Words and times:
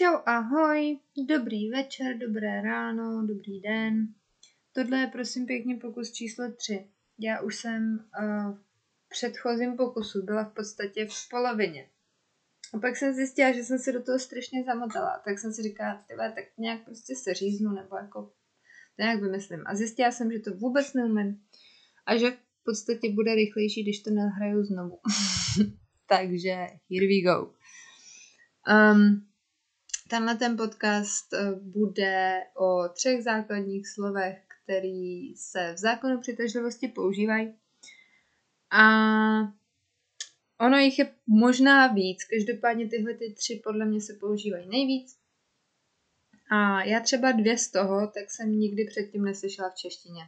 Čau, 0.00 0.22
ahoj, 0.26 0.98
dobrý 1.28 1.70
večer, 1.70 2.18
dobré 2.18 2.62
ráno, 2.62 3.26
dobrý 3.26 3.60
den. 3.60 4.14
Tohle 4.72 4.98
je 4.98 5.06
prosím 5.06 5.46
pěkně 5.46 5.76
pokus 5.76 6.12
číslo 6.12 6.52
3. 6.52 6.86
Já 7.18 7.40
už 7.40 7.56
jsem 7.56 8.08
uh, 8.22 8.54
v 8.54 9.08
předchozím 9.08 9.76
pokusu 9.76 10.22
byla 10.22 10.44
v 10.44 10.52
podstatě 10.54 11.06
v 11.06 11.28
polovině. 11.30 11.88
A 12.74 12.78
pak 12.78 12.96
jsem 12.96 13.14
zjistila, 13.14 13.52
že 13.52 13.64
jsem 13.64 13.78
se 13.78 13.92
do 13.92 14.02
toho 14.02 14.18
strašně 14.18 14.64
zamotala. 14.64 15.22
Tak 15.24 15.38
jsem 15.38 15.52
si 15.52 15.62
říkala, 15.62 16.04
tyhle, 16.08 16.32
tak 16.32 16.44
nějak 16.58 16.84
prostě 16.84 17.16
se 17.16 17.34
říznu, 17.34 17.72
nebo 17.72 17.96
jako 17.96 18.22
to 18.96 19.02
nějak 19.02 19.22
vymyslím. 19.22 19.62
A 19.66 19.74
zjistila 19.74 20.10
jsem, 20.10 20.32
že 20.32 20.38
to 20.38 20.50
vůbec 20.54 20.94
neumím. 20.94 21.42
A 22.06 22.16
že 22.16 22.30
v 22.30 22.64
podstatě 22.64 23.12
bude 23.12 23.34
rychlejší, 23.34 23.82
když 23.82 24.02
to 24.02 24.10
nahraju 24.10 24.64
znovu. 24.64 24.98
Takže 26.06 26.54
here 26.90 27.06
we 27.06 27.20
go. 27.20 27.54
Um, 28.68 29.29
Tenhle 30.10 30.34
ten 30.36 30.56
podcast 30.56 31.32
eh, 31.32 31.52
bude 31.52 32.40
o 32.56 32.88
třech 32.88 33.22
základních 33.22 33.88
slovech, 33.88 34.42
který 34.64 35.36
se 35.36 35.72
v 35.72 35.78
zákonu 35.78 36.20
přitažlivosti 36.20 36.88
používají. 36.88 37.54
A 38.70 38.82
ono 40.60 40.78
jich 40.78 40.98
je 40.98 41.14
možná 41.26 41.86
víc, 41.86 42.24
každopádně 42.24 42.88
tyhle 42.88 43.14
ty 43.14 43.32
tři 43.32 43.60
podle 43.64 43.84
mě 43.84 44.00
se 44.00 44.14
používají 44.14 44.68
nejvíc. 44.68 45.16
A 46.50 46.84
já 46.84 47.00
třeba 47.00 47.32
dvě 47.32 47.58
z 47.58 47.70
toho, 47.70 48.06
tak 48.06 48.30
jsem 48.30 48.58
nikdy 48.60 48.84
předtím 48.84 49.24
neslyšela 49.24 49.70
v 49.70 49.74
češtině. 49.74 50.22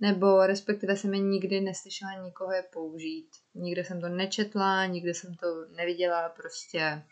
Nebo 0.00 0.46
respektive 0.46 0.96
jsem 0.96 1.14
je 1.14 1.20
nikdy 1.20 1.60
neslyšela 1.60 2.24
nikoho 2.24 2.52
je 2.52 2.62
použít. 2.62 3.28
Nikde 3.54 3.84
jsem 3.84 4.00
to 4.00 4.08
nečetla, 4.08 4.86
nikde 4.86 5.14
jsem 5.14 5.34
to 5.34 5.46
neviděla, 5.76 6.28
prostě 6.28 7.02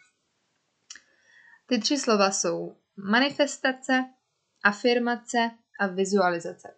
ty 1.73 1.79
tři 1.79 1.99
slova 1.99 2.31
jsou 2.31 2.77
manifestace, 2.97 4.05
afirmace 4.65 5.51
a 5.81 5.87
vizualizace. 5.87 6.75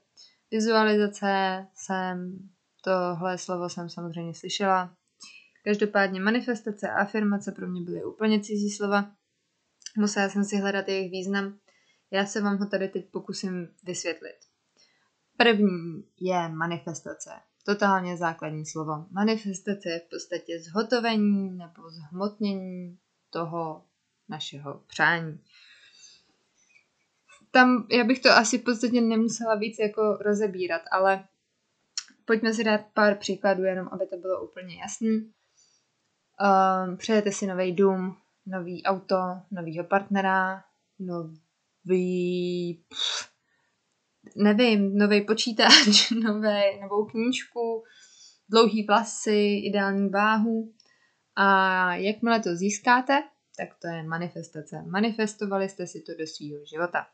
Vizualizace 0.51 1.67
jsem, 1.75 2.39
tohle 2.85 3.39
slovo 3.39 3.69
jsem 3.69 3.89
samozřejmě 3.89 4.35
slyšela. 4.35 4.97
Každopádně 5.65 6.21
manifestace 6.21 6.91
a 6.91 7.01
afirmace 7.01 7.53
pro 7.53 7.69
mě 7.69 7.81
byly 7.81 8.05
úplně 8.05 8.41
cizí 8.41 8.71
slova. 8.71 9.13
Musela 9.97 10.29
jsem 10.29 10.45
si 10.45 10.57
hledat 10.57 10.89
jejich 10.89 11.11
význam. 11.11 11.59
Já 12.11 12.27
se 12.27 12.41
vám 12.41 12.59
ho 12.59 12.67
tady 12.67 12.89
teď 12.89 13.11
pokusím 13.11 13.69
vysvětlit. 13.85 14.37
První 15.37 16.05
je 16.21 16.49
manifestace. 16.49 17.31
Totálně 17.67 18.17
základní 18.17 18.67
slovo. 18.67 19.07
Manifestace 19.11 19.89
je 19.89 20.01
v 20.01 20.11
podstatě 20.11 20.61
zhotovení 20.61 21.51
nebo 21.51 21.91
zhmotnění 21.91 22.99
toho, 23.31 23.85
našeho 24.29 24.83
přání. 24.87 25.41
Tam 27.51 27.87
já 27.91 28.05
bych 28.05 28.19
to 28.21 28.31
asi 28.31 28.59
v 28.59 28.63
podstatě 28.63 29.01
nemusela 29.01 29.55
víc 29.55 29.79
jako 29.79 30.17
rozebírat, 30.21 30.83
ale 30.91 31.25
pojďme 32.25 32.55
si 32.55 32.65
dát 32.65 32.81
pár 32.95 33.15
příkladů, 33.17 33.63
jenom 33.63 33.89
aby 33.93 34.07
to 34.07 34.17
bylo 34.17 34.45
úplně 34.45 34.77
jasný. 34.77 35.33
Um, 36.41 36.97
přejete 36.97 37.33
si 37.33 37.47
nový 37.47 37.73
dům, 37.73 38.17
nový 38.47 38.83
auto, 38.85 39.17
novýho 39.51 39.85
partnera, 39.85 40.65
nový, 40.99 42.85
pff, 42.89 43.29
nevím, 44.37 44.99
nový 44.99 45.21
počítač, 45.21 46.11
nové, 46.25 46.63
novou 46.83 47.05
knížku, 47.05 47.85
dlouhý 48.49 48.87
vlasy, 48.87 49.63
ideální 49.65 50.09
váhu. 50.09 50.73
A 51.37 51.95
jakmile 51.95 52.41
to 52.41 52.57
získáte, 52.57 53.23
tak 53.57 53.69
to 53.79 53.89
je 53.89 54.03
manifestace. 54.03 54.83
Manifestovali 54.87 55.69
jste 55.69 55.87
si 55.87 56.01
to 56.01 56.13
do 56.15 56.27
svého 56.27 56.65
života. 56.65 57.07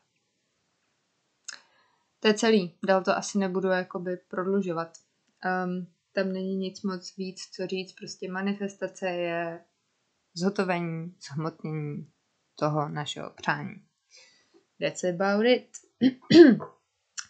To 2.19 2.27
je 2.27 2.33
celý. 2.33 2.77
Dal 2.87 3.03
to 3.03 3.17
asi 3.17 3.37
nebudu 3.37 3.67
jakoby 3.69 4.17
prodlužovat. 4.17 4.97
Um, 5.65 5.87
tam 6.13 6.33
není 6.33 6.55
nic 6.55 6.81
moc 6.81 7.15
víc, 7.17 7.41
co 7.55 7.67
říct. 7.67 7.93
Prostě 7.93 8.31
manifestace 8.31 9.09
je 9.09 9.65
zhotovení, 10.33 11.15
zhmotnění 11.29 12.11
toho 12.55 12.89
našeho 12.89 13.29
přání. 13.29 13.75
That's 14.79 15.03
about 15.03 15.45
it. 15.45 15.67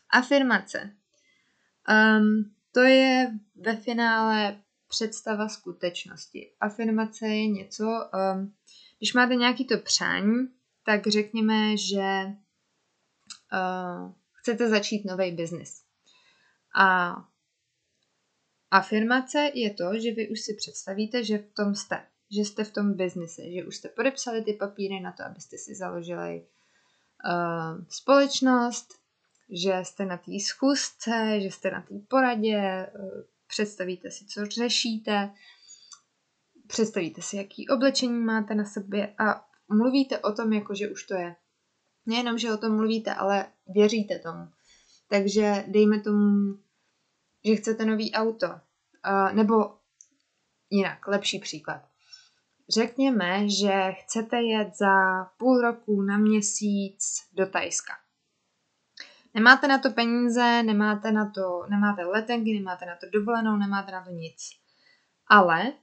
Afirmace. 0.09 0.95
Um, 1.89 2.55
to 2.71 2.79
je 2.79 3.31
ve 3.55 3.75
finále 3.75 4.61
představa 4.87 5.49
skutečnosti. 5.49 6.51
Afirmace 6.59 7.27
je 7.27 7.47
něco, 7.47 7.83
um, 7.83 8.55
když 9.01 9.13
máte 9.13 9.35
nějaký 9.35 9.65
to 9.65 9.77
přání, 9.77 10.47
tak 10.85 11.07
řekněme, 11.07 11.77
že 11.77 12.25
uh, 13.53 14.11
chcete 14.31 14.69
začít 14.69 15.05
nový 15.05 15.31
biznis. 15.31 15.83
A 16.75 17.15
afirmace 18.71 19.51
je 19.53 19.73
to, 19.73 19.99
že 19.99 20.11
vy 20.11 20.29
už 20.29 20.41
si 20.41 20.53
představíte, 20.53 21.23
že 21.23 21.37
v 21.37 21.53
tom 21.53 21.75
jste, 21.75 22.05
že 22.35 22.41
jste 22.41 22.63
v 22.63 22.71
tom 22.71 22.93
biznise, 22.93 23.41
že 23.51 23.65
už 23.65 23.75
jste 23.75 23.89
podepsali 23.89 24.43
ty 24.43 24.53
papíry 24.53 24.99
na 24.99 25.11
to, 25.11 25.23
abyste 25.23 25.57
si 25.57 25.75
založili 25.75 26.45
uh, 27.25 27.85
společnost, 27.89 28.99
že 29.49 29.73
jste 29.83 30.05
na 30.05 30.17
té 30.17 30.31
schůzce, 30.39 31.39
že 31.41 31.47
jste 31.47 31.71
na 31.71 31.81
té 31.81 31.95
poradě, 32.07 32.87
uh, 32.99 33.09
představíte 33.47 34.11
si, 34.11 34.25
co 34.25 34.45
řešíte, 34.45 35.31
představíte 36.71 37.21
si, 37.21 37.37
jaký 37.37 37.69
oblečení 37.69 38.19
máte 38.19 38.55
na 38.55 38.65
sobě 38.65 39.13
a 39.17 39.45
mluvíte 39.69 40.19
o 40.19 40.33
tom, 40.33 40.53
jako 40.53 40.75
že 40.75 40.89
už 40.89 41.03
to 41.03 41.13
je. 41.13 41.35
Nejenom, 42.05 42.37
že 42.37 42.53
o 42.53 42.57
tom 42.57 42.75
mluvíte, 42.75 43.13
ale 43.13 43.45
věříte 43.67 44.19
tomu. 44.19 44.47
Takže 45.07 45.63
dejme 45.67 45.99
tomu, 45.99 46.57
že 47.45 47.55
chcete 47.55 47.85
nový 47.85 48.13
auto. 48.13 48.47
Uh, 48.47 49.33
nebo 49.33 49.55
jinak, 50.69 51.07
lepší 51.07 51.39
příklad. 51.39 51.81
Řekněme, 52.69 53.49
že 53.49 53.91
chcete 53.91 54.41
jet 54.41 54.77
za 54.77 55.25
půl 55.37 55.61
roku 55.61 56.01
na 56.01 56.17
měsíc 56.17 57.03
do 57.33 57.45
Tajska. 57.45 57.93
Nemáte 59.33 59.67
na 59.67 59.77
to 59.77 59.89
peníze, 59.89 60.63
nemáte 60.63 61.11
na 61.11 61.31
to, 61.31 61.65
nemáte 61.69 62.05
letenky, 62.05 62.53
nemáte 62.53 62.85
na 62.85 62.95
to 62.95 63.09
dovolenou, 63.09 63.57
nemáte 63.57 63.91
na 63.91 64.03
to 64.03 64.11
nic. 64.11 64.49
Ale 65.27 65.73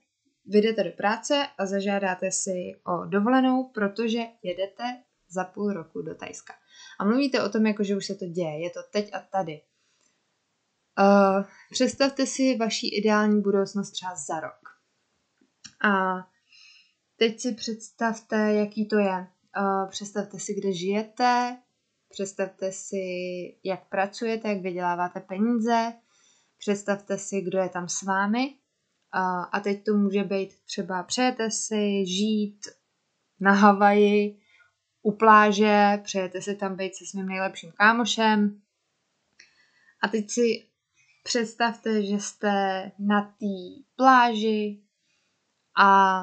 vyjdete 0.48 0.84
do 0.84 0.91
práce 0.92 1.47
a 1.59 1.66
zažádáte 1.66 2.32
si 2.32 2.81
o 2.86 3.04
dovolenou, 3.04 3.64
protože 3.64 4.19
jedete 4.42 5.03
za 5.28 5.44
půl 5.44 5.72
roku 5.72 6.03
do 6.03 6.14
Tajska. 6.14 6.54
A 7.00 7.04
mluvíte 7.04 7.42
o 7.42 7.48
tom, 7.48 7.66
jako 7.66 7.84
že 7.84 7.97
už 7.97 8.06
se 8.06 8.14
to 8.14 8.26
děje, 8.26 8.62
je 8.62 8.70
to 8.70 8.81
teď 8.92 9.14
a 9.14 9.20
tady. 9.20 9.60
Uh, 11.00 11.44
představte 11.70 12.26
si 12.26 12.56
vaši 12.56 12.87
ideální 12.87 13.42
budoucnost 13.42 13.91
třeba 13.91 14.14
za 14.28 14.41
rok. 14.41 14.69
A 15.84 16.16
teď 17.16 17.41
si 17.41 17.54
představte, 17.54 18.37
jaký 18.37 18.88
to 18.88 18.98
je. 18.98 19.26
Uh, 19.60 19.91
představte 19.91 20.38
si, 20.38 20.54
kde 20.54 20.72
žijete, 20.72 21.58
představte 22.08 22.73
si, 22.73 22.96
jak 23.64 23.88
pracujete, 23.88 24.49
jak 24.49 24.62
vyděláváte 24.62 25.20
peníze, 25.20 25.93
představte 26.58 27.19
si, 27.19 27.40
kdo 27.40 27.58
je 27.58 27.69
tam 27.69 27.88
s 27.88 28.02
vámi 28.02 28.58
a, 29.12 29.60
teď 29.60 29.84
to 29.84 29.94
může 29.94 30.25
být 30.25 30.55
třeba 30.64 31.02
přejete 31.02 31.50
si 31.50 32.06
žít 32.06 32.69
na 33.40 33.52
Havaji, 33.52 34.38
u 35.02 35.12
pláže, 35.12 36.00
přejete 36.02 36.43
si 36.43 36.56
tam 36.56 36.76
být 36.76 36.94
se 36.94 37.06
svým 37.06 37.26
nejlepším 37.26 37.72
kámošem. 37.72 38.60
A 40.02 40.08
teď 40.08 40.31
si 40.31 40.66
představte, 41.22 42.02
že 42.02 42.19
jste 42.19 42.93
na 42.99 43.22
té 43.22 43.82
pláži 43.96 44.78
a 45.78 46.22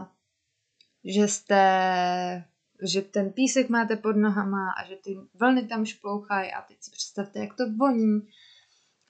že 1.04 1.28
jste, 1.28 2.44
že 2.92 3.02
ten 3.02 3.32
písek 3.32 3.70
máte 3.70 3.96
pod 3.96 4.16
nohama 4.16 4.72
a 4.72 4.86
že 4.86 4.96
ty 4.96 5.18
vlny 5.34 5.68
tam 5.68 5.86
šplouchají 5.86 6.52
a 6.52 6.62
teď 6.62 6.78
si 6.80 6.92
představte, 6.92 7.40
jak 7.40 7.56
to 7.56 7.64
voní 7.78 8.28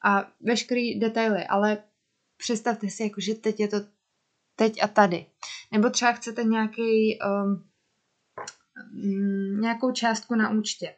a 0.03 0.31
veškerý 0.41 0.99
detaily, 0.99 1.47
ale 1.47 1.83
představte 2.37 2.89
si, 2.89 3.03
jako, 3.03 3.21
že 3.21 3.33
teď 3.33 3.59
je 3.59 3.67
to 3.67 3.77
teď 4.55 4.83
a 4.83 4.87
tady. 4.87 5.25
Nebo 5.71 5.89
třeba 5.89 6.11
chcete 6.11 6.43
nějaký, 6.43 7.19
um, 7.19 7.69
mm, 8.91 9.61
nějakou 9.61 9.91
částku 9.91 10.35
na 10.35 10.49
účtě. 10.49 10.95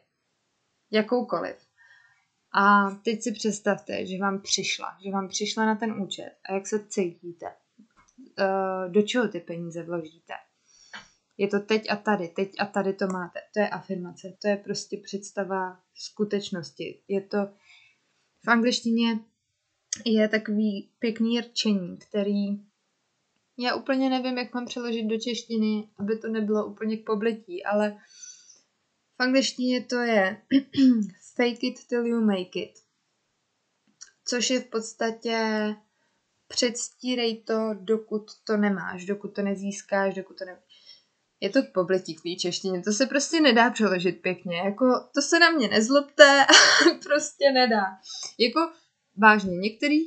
jakoukoliv. 0.90 1.56
A 2.52 2.90
teď 2.90 3.22
si 3.22 3.32
představte, 3.32 4.06
že 4.06 4.18
vám 4.18 4.40
přišla, 4.40 4.98
že 5.04 5.10
vám 5.10 5.28
přišla 5.28 5.66
na 5.66 5.74
ten 5.74 6.02
účet 6.02 6.30
a 6.48 6.52
jak 6.52 6.66
se 6.66 6.86
cítíte, 6.88 7.46
uh, 7.46 8.92
do 8.92 9.02
čeho 9.02 9.28
ty 9.28 9.40
peníze 9.40 9.82
vložíte. 9.82 10.34
Je 11.38 11.48
to 11.48 11.60
teď 11.60 11.90
a 11.90 11.96
tady, 11.96 12.28
teď 12.28 12.52
a 12.58 12.66
tady 12.66 12.92
to 12.92 13.06
máte. 13.06 13.40
To 13.54 13.60
je 13.60 13.68
afirmace, 13.68 14.36
to 14.42 14.48
je 14.48 14.56
prostě 14.56 14.96
představa 15.04 15.80
skutečnosti. 15.94 17.02
Je 17.08 17.20
to 17.20 17.38
v 18.44 18.48
angličtině 18.48 19.18
je 20.04 20.28
takový 20.28 20.90
pěkný 20.98 21.40
rčení, 21.40 21.98
který 21.98 22.68
já 23.58 23.74
úplně 23.74 24.10
nevím, 24.10 24.38
jak 24.38 24.54
mám 24.54 24.66
přeložit 24.66 25.06
do 25.06 25.18
češtiny, 25.18 25.88
aby 25.98 26.18
to 26.18 26.28
nebylo 26.28 26.66
úplně 26.66 26.96
k 26.96 27.06
poblití, 27.06 27.64
ale 27.64 27.98
v 29.16 29.22
angličtině 29.22 29.84
to 29.84 29.96
je 29.96 30.42
fake 31.36 31.62
it 31.62 31.86
till 31.88 32.06
you 32.06 32.20
make 32.20 32.60
it. 32.60 32.72
Což 34.24 34.50
je 34.50 34.60
v 34.60 34.66
podstatě 34.66 35.36
předstírej 36.48 37.42
to, 37.42 37.70
dokud 37.74 38.26
to 38.44 38.56
nemáš, 38.56 39.06
dokud 39.06 39.34
to 39.34 39.42
nezískáš, 39.42 40.14
dokud 40.14 40.38
to 40.38 40.44
nemáš. 40.44 40.62
Je 41.40 41.50
to 41.50 41.62
k 41.62 41.72
poblití 41.72 42.14
k 42.14 42.38
češtině, 42.38 42.82
to 42.82 42.92
se 42.92 43.06
prostě 43.06 43.40
nedá 43.40 43.70
přeložit 43.70 44.22
pěkně, 44.22 44.56
jako 44.56 44.84
to 45.14 45.22
se 45.22 45.38
na 45.38 45.50
mě 45.50 45.68
nezlobte, 45.68 46.46
prostě 47.02 47.52
nedá. 47.52 47.84
Jako 48.38 48.60
vážně, 49.18 49.56
některé 49.56 49.98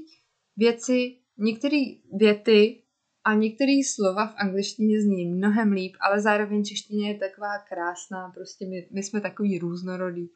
věci, 0.58 1.18
některé 1.38 1.84
věty 2.14 2.84
a 3.24 3.34
některé 3.34 3.72
slova 3.96 4.28
v 4.28 4.36
angličtině 4.38 5.02
zní 5.02 5.26
mnohem 5.26 5.72
líp, 5.72 5.96
ale 6.00 6.22
zároveň 6.22 6.64
češtině 6.64 7.12
je 7.12 7.20
taková 7.20 7.58
krásná, 7.70 8.30
prostě 8.30 8.66
my, 8.66 8.88
my 8.92 9.04
jsme 9.04 9.22
takový 9.22 9.60
různorodý. 9.60 10.30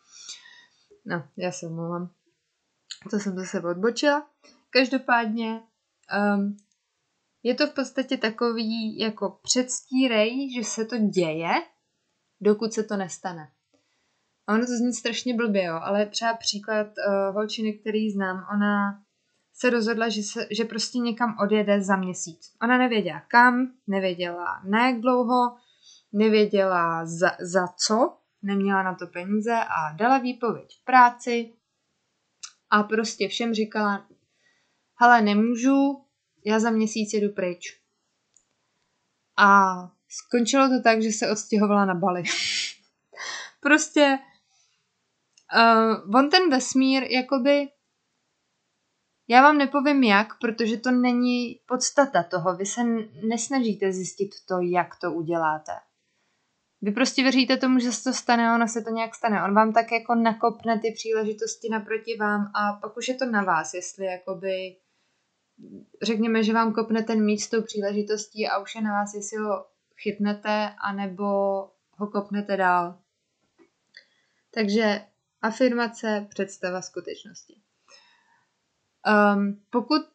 No, 1.06 1.28
já 1.38 1.52
se 1.52 1.68
omlouvám. 1.68 2.10
To 3.10 3.20
jsem 3.20 3.36
zase 3.36 3.62
odbočila. 3.62 4.30
Každopádně 4.70 5.62
um, 6.36 6.58
je 7.44 7.56
to 7.56 7.68
v 7.68 7.74
podstatě 7.74 8.18
takový 8.18 9.00
jako 9.00 9.40
předstírej, 9.44 10.54
že 10.54 10.64
se 10.64 10.86
to 10.86 10.98
děje, 10.98 11.52
dokud 12.42 12.74
se 12.74 12.84
to 12.84 12.98
nestane. 12.98 13.52
A 14.48 14.54
ono 14.54 14.66
to 14.66 14.72
zní 14.72 14.94
strašně 14.94 15.34
blbě, 15.34 15.64
jo, 15.64 15.80
ale 15.84 16.06
třeba 16.06 16.34
příklad 16.34 16.88
uh, 16.88 17.36
holčiny, 17.36 17.74
který 17.74 18.12
znám, 18.12 18.48
ona 18.54 19.02
se 19.54 19.70
rozhodla, 19.70 20.10
že, 20.10 20.24
se, 20.24 20.48
že 20.52 20.66
prostě 20.66 20.98
někam 20.98 21.38
odjede 21.40 21.82
za 21.82 21.96
měsíc. 21.96 22.56
Ona 22.62 22.78
nevěděla 22.78 23.20
kam, 23.20 23.72
nevěděla 23.88 24.62
na 24.70 24.88
jak 24.88 25.02
dlouho, 25.02 25.56
nevěděla 26.14 27.06
za, 27.06 27.32
za 27.40 27.68
co, 27.68 28.18
neměla 28.42 28.84
na 28.84 28.96
to 28.96 29.08
peníze 29.08 29.54
a 29.54 29.92
dala 29.96 30.18
výpověď 30.18 30.78
v 30.82 30.86
práci 30.86 31.54
a 32.70 32.84
prostě 32.84 33.28
všem 33.28 33.54
říkala, 33.54 34.08
hele, 34.96 35.22
nemůžu, 35.22 36.06
já 36.46 36.60
za 36.60 36.70
měsíc 36.70 37.14
jedu 37.14 37.34
pryč. 37.34 37.82
A 39.38 39.76
skončilo 40.10 40.70
to 40.70 40.82
tak, 40.84 41.02
že 41.02 41.12
se 41.12 41.32
odstěhovala 41.32 41.86
na 41.86 41.96
Bali. 41.96 42.24
prostě 43.60 44.20
uh, 45.56 46.16
on 46.16 46.30
ten 46.30 46.50
vesmír, 46.50 47.04
jakoby, 47.04 47.68
já 49.28 49.42
vám 49.42 49.58
nepovím 49.58 50.04
jak, 50.04 50.28
protože 50.42 50.78
to 50.78 50.92
není 50.92 51.60
podstata 51.66 52.24
toho. 52.24 52.56
Vy 52.56 52.66
se 52.66 52.84
nesnažíte 53.28 53.92
zjistit 53.92 54.30
to, 54.48 54.60
jak 54.60 54.96
to 55.02 55.12
uděláte. 55.12 55.72
Vy 56.82 56.92
prostě 56.92 57.24
věříte 57.24 57.58
tomu, 57.58 57.80
že 57.80 57.92
se 57.92 58.04
to 58.04 58.14
stane, 58.14 58.56
ono 58.56 58.68
se 58.68 58.82
to 58.82 58.90
nějak 58.90 59.16
stane. 59.16 59.44
On 59.44 59.54
vám 59.54 59.74
tak 59.74 59.92
jako 59.92 60.16
nakopne 60.16 60.80
ty 60.80 60.92
příležitosti 60.92 61.70
naproti 61.70 62.18
vám 62.18 62.52
a 62.56 62.74
pak 62.74 62.98
už 62.98 63.08
je 63.08 63.16
to 63.16 63.26
na 63.26 63.44
vás, 63.44 63.74
jestli 63.74 64.06
jakoby 64.06 64.76
řekněme, 66.02 66.44
že 66.44 66.54
vám 66.54 66.74
kopne 66.74 67.04
ten 67.04 67.26
míč 67.26 67.42
s 67.42 67.50
tou 67.50 67.62
příležitostí 67.62 68.48
a 68.48 68.58
už 68.58 68.76
je 68.76 68.82
na 68.82 68.92
vás, 68.92 69.14
jestli 69.14 69.38
ho 69.38 69.66
chytnete, 69.98 70.70
anebo 70.82 71.24
ho 71.92 72.08
kopnete 72.12 72.58
dál. 72.58 73.00
Takže 74.52 75.02
afirmace, 75.42 76.28
představa 76.30 76.82
skutečnosti. 76.82 77.56
Um, 79.36 79.62
pokud 79.70 80.06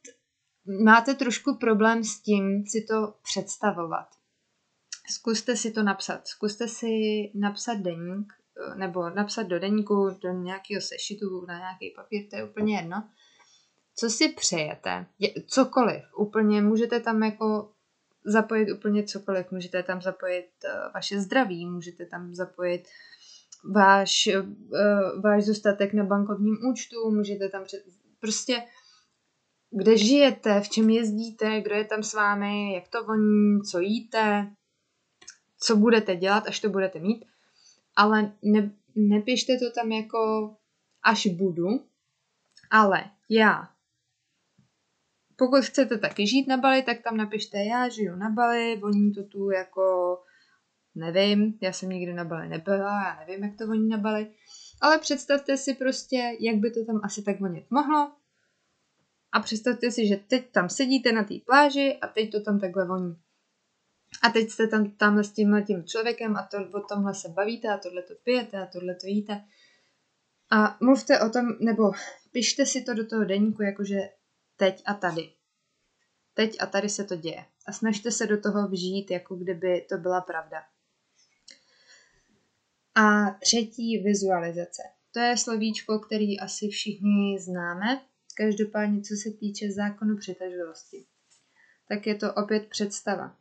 máte 0.85 1.15
trošku 1.15 1.55
problém 1.55 2.05
s 2.05 2.21
tím 2.21 2.67
si 2.67 2.87
to 2.89 3.15
představovat, 3.23 4.09
zkuste 5.11 5.57
si 5.57 5.71
to 5.71 5.83
napsat. 5.83 6.29
Zkuste 6.29 6.69
si 6.69 6.91
napsat 7.35 7.75
deník, 7.75 8.33
nebo 8.75 9.11
napsat 9.11 9.43
do 9.43 9.59
deníku, 9.59 10.19
do 10.23 10.33
nějakého 10.33 10.81
sešitu, 10.81 11.47
na 11.47 11.59
nějaký 11.59 11.91
papír, 11.97 12.29
to 12.31 12.37
je 12.37 12.45
úplně 12.45 12.77
jedno. 12.77 13.09
Co 13.95 14.11
si 14.11 14.29
přejete, 14.29 15.07
je, 15.19 15.29
cokoliv, 15.47 16.05
úplně 16.17 16.63
můžete 16.63 17.01
tam 17.01 17.23
jako 17.23 17.73
zapojit 18.25 18.73
úplně 18.73 19.05
cokoliv. 19.05 19.51
Můžete 19.51 19.83
tam 19.83 20.03
zapojit 20.03 20.49
uh, 20.65 20.93
vaše 20.93 21.21
zdraví, 21.21 21.67
můžete 21.67 22.07
tam 22.07 22.35
zapojit 22.35 22.81
uh, 22.81 23.20
váš 25.23 25.45
zůstatek 25.45 25.93
na 25.93 26.05
bankovním 26.05 26.59
účtu, 26.71 27.11
můžete 27.11 27.49
tam 27.49 27.65
před, 27.65 27.85
prostě 28.21 28.63
kde 29.71 29.97
žijete, 29.97 30.61
v 30.61 30.69
čem 30.69 30.91
jezdíte, 30.91 31.61
kdo 31.61 31.75
je 31.75 31.85
tam 31.85 32.03
s 32.03 32.15
vámi, 32.15 32.75
jak 32.75 32.89
to 32.89 33.05
voní, 33.05 33.63
co 33.63 33.81
jíte, 33.81 34.51
co 35.59 35.77
budete 35.77 36.17
dělat, 36.17 36.47
až 36.47 36.61
to 36.61 36.69
budete 36.69 36.99
mít, 36.99 37.25
ale 37.97 38.33
ne, 38.43 38.71
nepište 38.95 39.59
to 39.59 39.71
tam 39.71 39.93
jako 39.93 40.51
až 41.03 41.27
budu, 41.27 41.69
ale 42.71 43.05
já. 43.29 43.71
Pokud 45.37 45.65
chcete 45.65 45.99
taky 45.99 46.27
žít 46.27 46.49
na 46.49 46.57
Bali, 46.57 46.83
tak 46.83 47.03
tam 47.03 47.17
napište 47.17 47.65
já 47.65 47.89
žiju 47.89 48.17
na 48.17 48.31
Bali, 48.31 48.77
voní 48.77 49.13
to 49.13 49.23
tu 49.23 49.51
jako, 49.51 50.19
nevím, 50.95 51.59
já 51.63 51.73
jsem 51.73 51.89
nikdy 51.89 52.13
na 52.13 52.25
Bali 52.25 52.49
nebyla, 52.49 53.05
já 53.05 53.25
nevím, 53.27 53.45
jak 53.45 53.59
to 53.59 53.67
voní 53.67 53.89
na 53.89 53.99
Bali, 53.99 54.31
ale 54.81 54.99
představte 54.99 55.57
si 55.57 55.75
prostě, 55.75 56.37
jak 56.41 56.57
by 56.57 56.71
to 56.71 56.85
tam 56.85 57.01
asi 57.05 57.23
tak 57.23 57.41
vonit 57.41 57.71
mohlo, 57.71 58.13
a 59.33 59.41
představte 59.41 59.91
si, 59.91 60.07
že 60.07 60.17
teď 60.17 60.53
tam 60.53 60.69
sedíte 60.69 61.13
na 61.13 61.25
té 61.25 61.35
pláži 61.47 61.99
a 62.03 62.07
teď 62.07 62.33
to 62.33 62.41
tam 62.41 62.61
takhle 62.61 62.87
voní. 62.87 63.17
A 64.23 64.29
teď 64.29 64.51
jste 64.51 64.67
tam 64.67 64.91
tamhle 64.91 65.25
s 65.25 65.33
tímhle 65.33 65.63
tím 65.63 65.85
člověkem 65.85 66.37
a 66.37 66.43
to, 66.43 66.57
o 66.79 66.81
tomhle 66.81 67.15
se 67.15 67.29
bavíte 67.29 67.69
a 67.69 67.79
tohle 67.79 68.03
to 68.03 68.15
pijete 68.25 68.59
a 68.59 68.67
tohle 68.67 68.95
to 68.95 69.07
jíte. 69.07 69.45
A 70.51 70.77
mluvte 70.81 71.21
o 71.21 71.31
tom, 71.31 71.47
nebo 71.61 71.93
pište 72.33 72.67
si 72.67 72.83
to 72.83 72.95
do 72.95 73.07
toho 73.07 73.25
deníku, 73.25 73.63
jakože 73.63 74.01
teď 74.57 74.83
a 74.87 74.95
tady. 74.95 75.33
Teď 76.35 76.57
a 76.61 76.67
tady 76.67 76.89
se 76.89 77.05
to 77.05 77.17
děje. 77.17 77.45
A 77.67 77.73
snažte 77.73 78.11
se 78.11 78.27
do 78.27 78.41
toho 78.41 78.69
vžít, 78.69 79.11
jako 79.11 79.37
kdyby 79.37 79.87
to 79.89 79.99
byla 79.99 80.21
pravda. 80.21 80.63
A 83.01 83.31
třetí 83.31 83.99
vizualizace. 83.99 84.83
To 85.13 85.21
je 85.21 85.37
slovíčko, 85.37 85.99
který 85.99 86.41
asi 86.41 86.69
všichni 86.69 87.39
známe. 87.41 88.01
Každopádně, 88.37 89.01
co 89.01 89.15
se 89.23 89.31
týče 89.31 89.73
zákonu 89.73 90.17
přitažlivosti, 90.17 91.07
tak 91.89 92.07
je 92.07 92.15
to 92.15 92.35
opět 92.35 92.67
představa. 92.67 93.37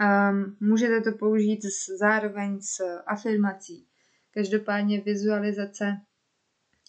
Um, 0.00 0.56
můžete 0.60 1.00
to 1.00 1.18
použít 1.18 1.64
s, 1.64 1.98
zároveň 1.98 2.60
s 2.60 2.80
afirmací. 3.06 3.88
Každopádně 4.34 5.00
vizualizace 5.00 6.00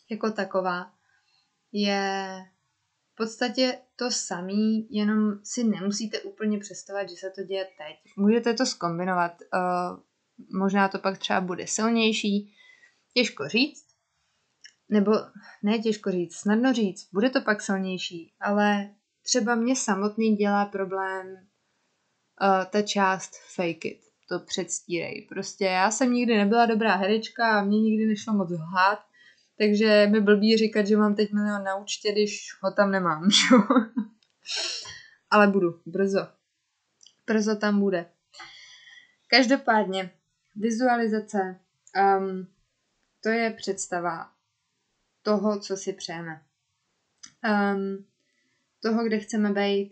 jako 0.10 0.32
taková 0.32 0.94
je 1.72 2.36
v 3.14 3.16
podstatě 3.16 3.78
to 3.96 4.12
samý, 4.12 4.88
jenom 4.96 5.40
si 5.44 5.64
nemusíte 5.64 6.22
úplně 6.22 6.60
představovat, 6.60 7.10
že 7.10 7.16
se 7.16 7.30
to 7.30 7.44
děje 7.44 7.64
teď. 7.64 8.16
Můžete 8.18 8.54
to 8.54 8.66
skombinovat, 8.66 9.32
uh, 9.54 10.00
možná 10.54 10.88
to 10.88 11.00
pak 11.00 11.18
třeba 11.18 11.42
bude 11.42 11.68
silnější, 11.68 12.54
těžko 13.14 13.48
říct, 13.48 13.86
nebo 14.90 15.12
ne 15.64 15.80
těžko 15.80 16.12
říct, 16.12 16.36
snadno 16.36 16.74
říct, 16.74 17.10
bude 17.14 17.30
to 17.30 17.42
pak 17.42 17.62
silnější, 17.62 18.34
ale 18.42 18.90
třeba 19.24 19.56
mě 19.56 19.76
samotný 19.76 20.36
dělá 20.36 20.66
problém 20.66 21.28
uh, 21.28 22.66
ta 22.66 22.82
část 22.82 23.32
fake 23.56 23.86
it, 23.86 24.00
to 24.30 24.40
předstírej. 24.40 25.28
Prostě 25.30 25.66
já 25.66 25.92
jsem 25.92 26.14
nikdy 26.14 26.38
nebyla 26.38 26.66
dobrá 26.66 26.96
herečka 26.96 27.60
a 27.60 27.64
mě 27.64 27.82
nikdy 27.82 28.06
nešlo 28.06 28.34
moc 28.34 28.50
lhát, 28.52 29.00
takže 29.58 30.08
mi 30.12 30.22
blbý 30.22 30.58
říkat, 30.58 30.88
že 30.88 30.98
mám 30.98 31.16
teď 31.16 31.34
milion 31.34 31.64
na 31.64 31.76
účtě, 31.76 32.12
když 32.12 32.48
ho 32.62 32.72
tam 32.72 32.92
nemám? 32.92 33.30
Ale 35.30 35.48
budu, 35.48 35.82
brzo. 35.86 36.28
Brzo 37.28 37.56
tam 37.56 37.80
bude. 37.80 38.06
Každopádně, 39.28 40.12
vizualizace, 40.56 41.60
um, 42.18 42.48
to 43.24 43.30
je 43.30 43.52
představa 43.52 44.32
toho, 45.22 45.60
co 45.60 45.78
si 45.78 45.94
přejeme. 45.94 46.42
Um, 47.50 48.06
toho, 48.80 49.04
kde 49.04 49.20
chceme 49.20 49.52
být, 49.54 49.92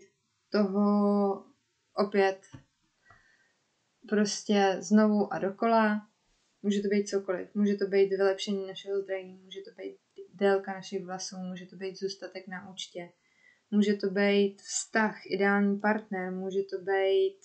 toho 0.50 1.44
opět 1.94 2.40
prostě 4.08 4.76
znovu 4.80 5.32
a 5.32 5.38
dokola. 5.38 6.06
Může 6.62 6.82
to 6.82 6.88
být 6.88 7.08
cokoliv. 7.08 7.54
Může 7.54 7.74
to 7.74 7.86
být 7.86 8.08
vylepšení 8.08 8.66
našeho 8.66 9.00
zdraví, 9.00 9.40
může 9.44 9.60
to 9.60 9.70
být 9.70 9.96
délka 10.34 10.72
našich 10.72 11.04
vlasů, 11.04 11.36
může 11.36 11.66
to 11.66 11.76
být 11.76 11.98
zůstatek 11.98 12.48
na 12.48 12.70
účtě, 12.70 13.12
může 13.70 13.94
to 13.94 14.10
být 14.10 14.62
vztah, 14.62 15.26
ideální 15.26 15.78
partner, 15.78 16.32
může 16.32 16.62
to 16.62 16.78
být 16.78 17.38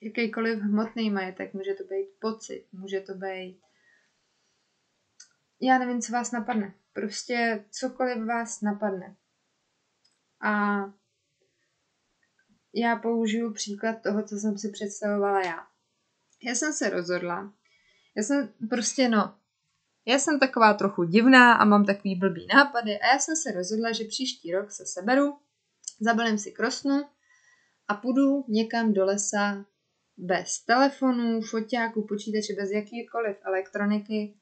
jakýkoliv 0.00 0.58
hmotný 0.58 1.10
majetek, 1.10 1.54
může 1.54 1.74
to 1.74 1.84
být 1.84 2.08
pocit, 2.20 2.66
může 2.72 3.00
to 3.00 3.14
být 3.14 3.60
já 5.60 5.78
nevím, 5.78 6.02
co 6.02 6.12
vás 6.12 6.32
napadne. 6.32 6.74
Prostě 6.92 7.64
cokoliv 7.70 8.24
vás 8.26 8.60
napadne. 8.60 9.16
A 10.40 10.78
já 12.74 12.96
použiju 12.96 13.52
příklad 13.52 14.02
toho, 14.02 14.22
co 14.22 14.36
jsem 14.36 14.58
si 14.58 14.72
představovala 14.72 15.40
já. 15.40 15.66
Já 16.42 16.54
jsem 16.54 16.72
se 16.72 16.90
rozhodla, 16.90 17.52
já 18.16 18.22
jsem 18.22 18.52
prostě, 18.70 19.08
no, 19.08 19.38
já 20.06 20.18
jsem 20.18 20.40
taková 20.40 20.74
trochu 20.74 21.04
divná 21.04 21.54
a 21.54 21.64
mám 21.64 21.84
takový 21.84 22.14
blbý 22.14 22.46
nápady 22.54 23.00
a 23.00 23.06
já 23.06 23.18
jsem 23.18 23.36
se 23.36 23.52
rozhodla, 23.52 23.92
že 23.92 24.04
příští 24.04 24.52
rok 24.52 24.72
se 24.72 24.86
seberu, 24.86 25.38
zabalím 26.00 26.38
si 26.38 26.52
krosnu 26.52 27.08
a 27.88 27.94
půjdu 27.94 28.44
někam 28.48 28.92
do 28.92 29.04
lesa 29.04 29.64
bez 30.18 30.64
telefonu, 30.64 31.40
foťáku, 31.40 32.06
počítače, 32.06 32.52
bez 32.60 32.70
jakýkoliv 32.70 33.36
elektroniky 33.42 34.34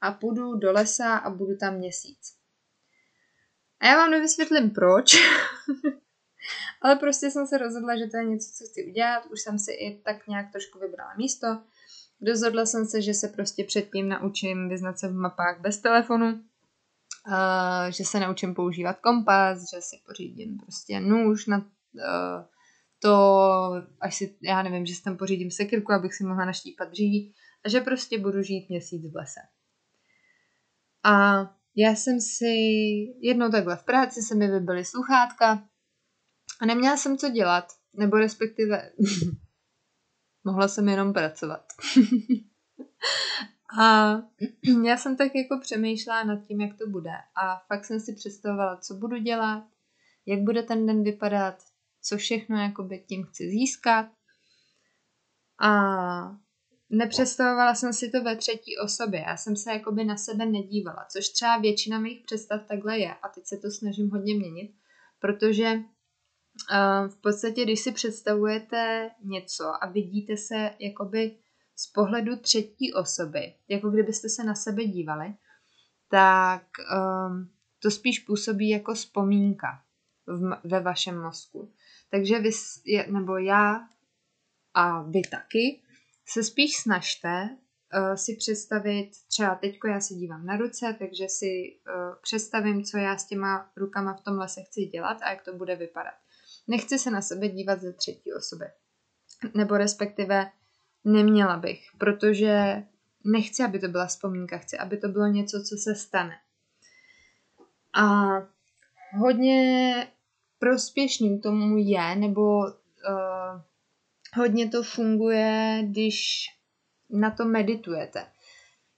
a 0.00 0.12
půjdu 0.12 0.54
do 0.54 0.72
lesa 0.72 1.16
a 1.16 1.30
budu 1.30 1.56
tam 1.56 1.74
měsíc. 1.74 2.34
A 3.80 3.86
já 3.86 3.96
vám 3.96 4.10
nevysvětlím 4.10 4.70
proč, 4.70 5.14
ale 6.82 6.96
prostě 6.96 7.30
jsem 7.30 7.46
se 7.46 7.58
rozhodla, 7.58 7.96
že 7.96 8.06
to 8.06 8.16
je 8.16 8.24
něco, 8.24 8.48
co 8.58 8.64
chci 8.64 8.84
udělat. 8.90 9.26
Už 9.26 9.40
jsem 9.40 9.58
si 9.58 9.72
i 9.72 10.02
tak 10.04 10.26
nějak 10.26 10.52
trošku 10.52 10.78
vybrala 10.78 11.14
místo. 11.16 11.46
Rozhodla 12.26 12.66
jsem 12.66 12.86
se, 12.86 13.02
že 13.02 13.14
se 13.14 13.28
prostě 13.28 13.64
předtím 13.64 14.08
naučím 14.08 14.68
vyznat 14.68 14.98
se 14.98 15.08
v 15.08 15.14
mapách 15.14 15.60
bez 15.60 15.78
telefonu, 15.78 16.44
že 17.88 18.04
se 18.04 18.20
naučím 18.20 18.54
používat 18.54 18.98
kompas, 19.00 19.58
že 19.74 19.80
si 19.80 19.96
pořídím 20.06 20.58
prostě 20.58 21.00
nůž 21.00 21.46
na 21.46 21.66
to, 23.04 23.82
až 24.00 24.16
si, 24.16 24.36
já 24.42 24.62
nevím, 24.62 24.86
že 24.86 24.94
si 24.94 25.02
tam 25.02 25.16
pořídím 25.16 25.50
sekirku, 25.50 25.92
abych 25.92 26.14
si 26.14 26.24
mohla 26.24 26.44
naštípat 26.44 26.90
dříví 26.90 27.34
a 27.64 27.68
že 27.68 27.80
prostě 27.80 28.18
budu 28.18 28.42
žít 28.42 28.68
měsíc 28.68 29.12
v 29.12 29.16
lese. 29.16 29.40
A 31.04 31.42
já 31.76 31.90
jsem 31.90 32.20
si 32.20 32.54
jednou 33.20 33.50
takhle 33.50 33.76
v 33.76 33.82
práci 33.82 34.22
se 34.22 34.34
mi 34.34 34.50
vybily 34.50 34.84
sluchátka 34.84 35.68
a 36.60 36.66
neměla 36.66 36.96
jsem 36.96 37.18
co 37.18 37.28
dělat, 37.28 37.64
nebo 37.94 38.16
respektive 38.16 38.90
mohla 40.44 40.68
jsem 40.68 40.88
jenom 40.88 41.12
pracovat. 41.12 41.64
a 43.80 44.16
já 44.84 44.96
jsem 44.96 45.16
tak 45.16 45.34
jako 45.34 45.58
přemýšlela 45.60 46.24
nad 46.24 46.46
tím, 46.46 46.60
jak 46.60 46.78
to 46.78 46.86
bude. 46.86 47.14
A 47.36 47.62
fakt 47.66 47.84
jsem 47.84 48.00
si 48.00 48.14
představovala, 48.14 48.76
co 48.76 48.94
budu 48.94 49.16
dělat, 49.16 49.64
jak 50.26 50.40
bude 50.40 50.62
ten 50.62 50.86
den 50.86 51.04
vypadat, 51.04 51.73
co 52.04 52.16
všechno 52.16 52.56
jakoby 52.56 53.04
tím 53.08 53.24
chci 53.24 53.50
získat. 53.50 54.06
A 55.60 55.70
nepředstavovala 56.90 57.74
jsem 57.74 57.92
si 57.92 58.10
to 58.10 58.22
ve 58.22 58.36
třetí 58.36 58.78
osobě. 58.78 59.20
Já 59.20 59.36
jsem 59.36 59.56
se 59.56 59.72
jakoby 59.72 60.04
na 60.04 60.16
sebe 60.16 60.46
nedívala, 60.46 61.06
což 61.10 61.28
třeba 61.28 61.58
většina 61.58 61.98
mých 61.98 62.22
představ 62.24 62.60
takhle 62.68 62.98
je. 62.98 63.14
A 63.14 63.28
teď 63.28 63.46
se 63.46 63.56
to 63.56 63.70
snažím 63.70 64.10
hodně 64.10 64.34
měnit, 64.34 64.74
protože 65.18 65.72
uh, 65.74 67.08
v 67.08 67.20
podstatě, 67.20 67.64
když 67.64 67.80
si 67.80 67.92
představujete 67.92 69.10
něco 69.24 69.84
a 69.84 69.86
vidíte 69.86 70.36
se 70.36 70.70
jakoby 70.78 71.38
z 71.76 71.86
pohledu 71.86 72.36
třetí 72.36 72.92
osoby, 72.92 73.54
jako 73.68 73.90
kdybyste 73.90 74.28
se 74.28 74.44
na 74.44 74.54
sebe 74.54 74.84
dívali, 74.84 75.34
tak 76.08 76.66
um, 76.78 77.50
to 77.82 77.90
spíš 77.90 78.18
působí 78.18 78.68
jako 78.68 78.94
vzpomínka 78.94 79.82
v, 80.26 80.60
ve 80.64 80.80
vašem 80.80 81.22
mozku. 81.22 81.72
Takže 82.14 82.38
vy, 82.38 82.50
nebo 83.10 83.38
já 83.38 83.88
a 84.74 85.02
vy 85.02 85.22
taky, 85.30 85.82
se 86.28 86.44
spíš 86.44 86.76
snažte 86.76 87.48
uh, 87.48 88.14
si 88.14 88.36
představit, 88.36 89.10
třeba 89.28 89.54
teďko 89.54 89.88
já 89.88 90.00
se 90.00 90.14
dívám 90.14 90.46
na 90.46 90.56
ruce, 90.56 90.96
takže 90.98 91.28
si 91.28 91.46
uh, 91.46 92.14
představím, 92.22 92.84
co 92.84 92.98
já 92.98 93.18
s 93.18 93.26
těma 93.26 93.70
rukama 93.76 94.14
v 94.14 94.20
tom 94.20 94.38
lese 94.38 94.62
chci 94.62 94.80
dělat 94.80 95.18
a 95.22 95.30
jak 95.30 95.42
to 95.42 95.52
bude 95.52 95.76
vypadat. 95.76 96.14
Nechci 96.68 96.98
se 96.98 97.10
na 97.10 97.22
sebe 97.22 97.48
dívat 97.48 97.80
ze 97.80 97.92
třetí 97.92 98.32
osoby. 98.32 98.64
Nebo 99.54 99.76
respektive 99.76 100.50
neměla 101.04 101.56
bych, 101.56 101.86
protože 101.98 102.82
nechci, 103.24 103.62
aby 103.62 103.78
to 103.78 103.88
byla 103.88 104.06
vzpomínka, 104.06 104.58
chci, 104.58 104.78
aby 104.78 104.96
to 104.96 105.08
bylo 105.08 105.26
něco, 105.26 105.62
co 105.68 105.76
se 105.76 105.94
stane. 105.94 106.34
A 107.94 108.28
hodně 109.18 109.94
prospěšným 110.64 111.40
tomu 111.40 111.76
je, 111.76 112.16
nebo 112.16 112.58
uh, 112.58 113.60
hodně 114.36 114.68
to 114.68 114.82
funguje, 114.82 115.82
když 115.82 116.46
na 117.10 117.30
to 117.30 117.44
meditujete. 117.44 118.26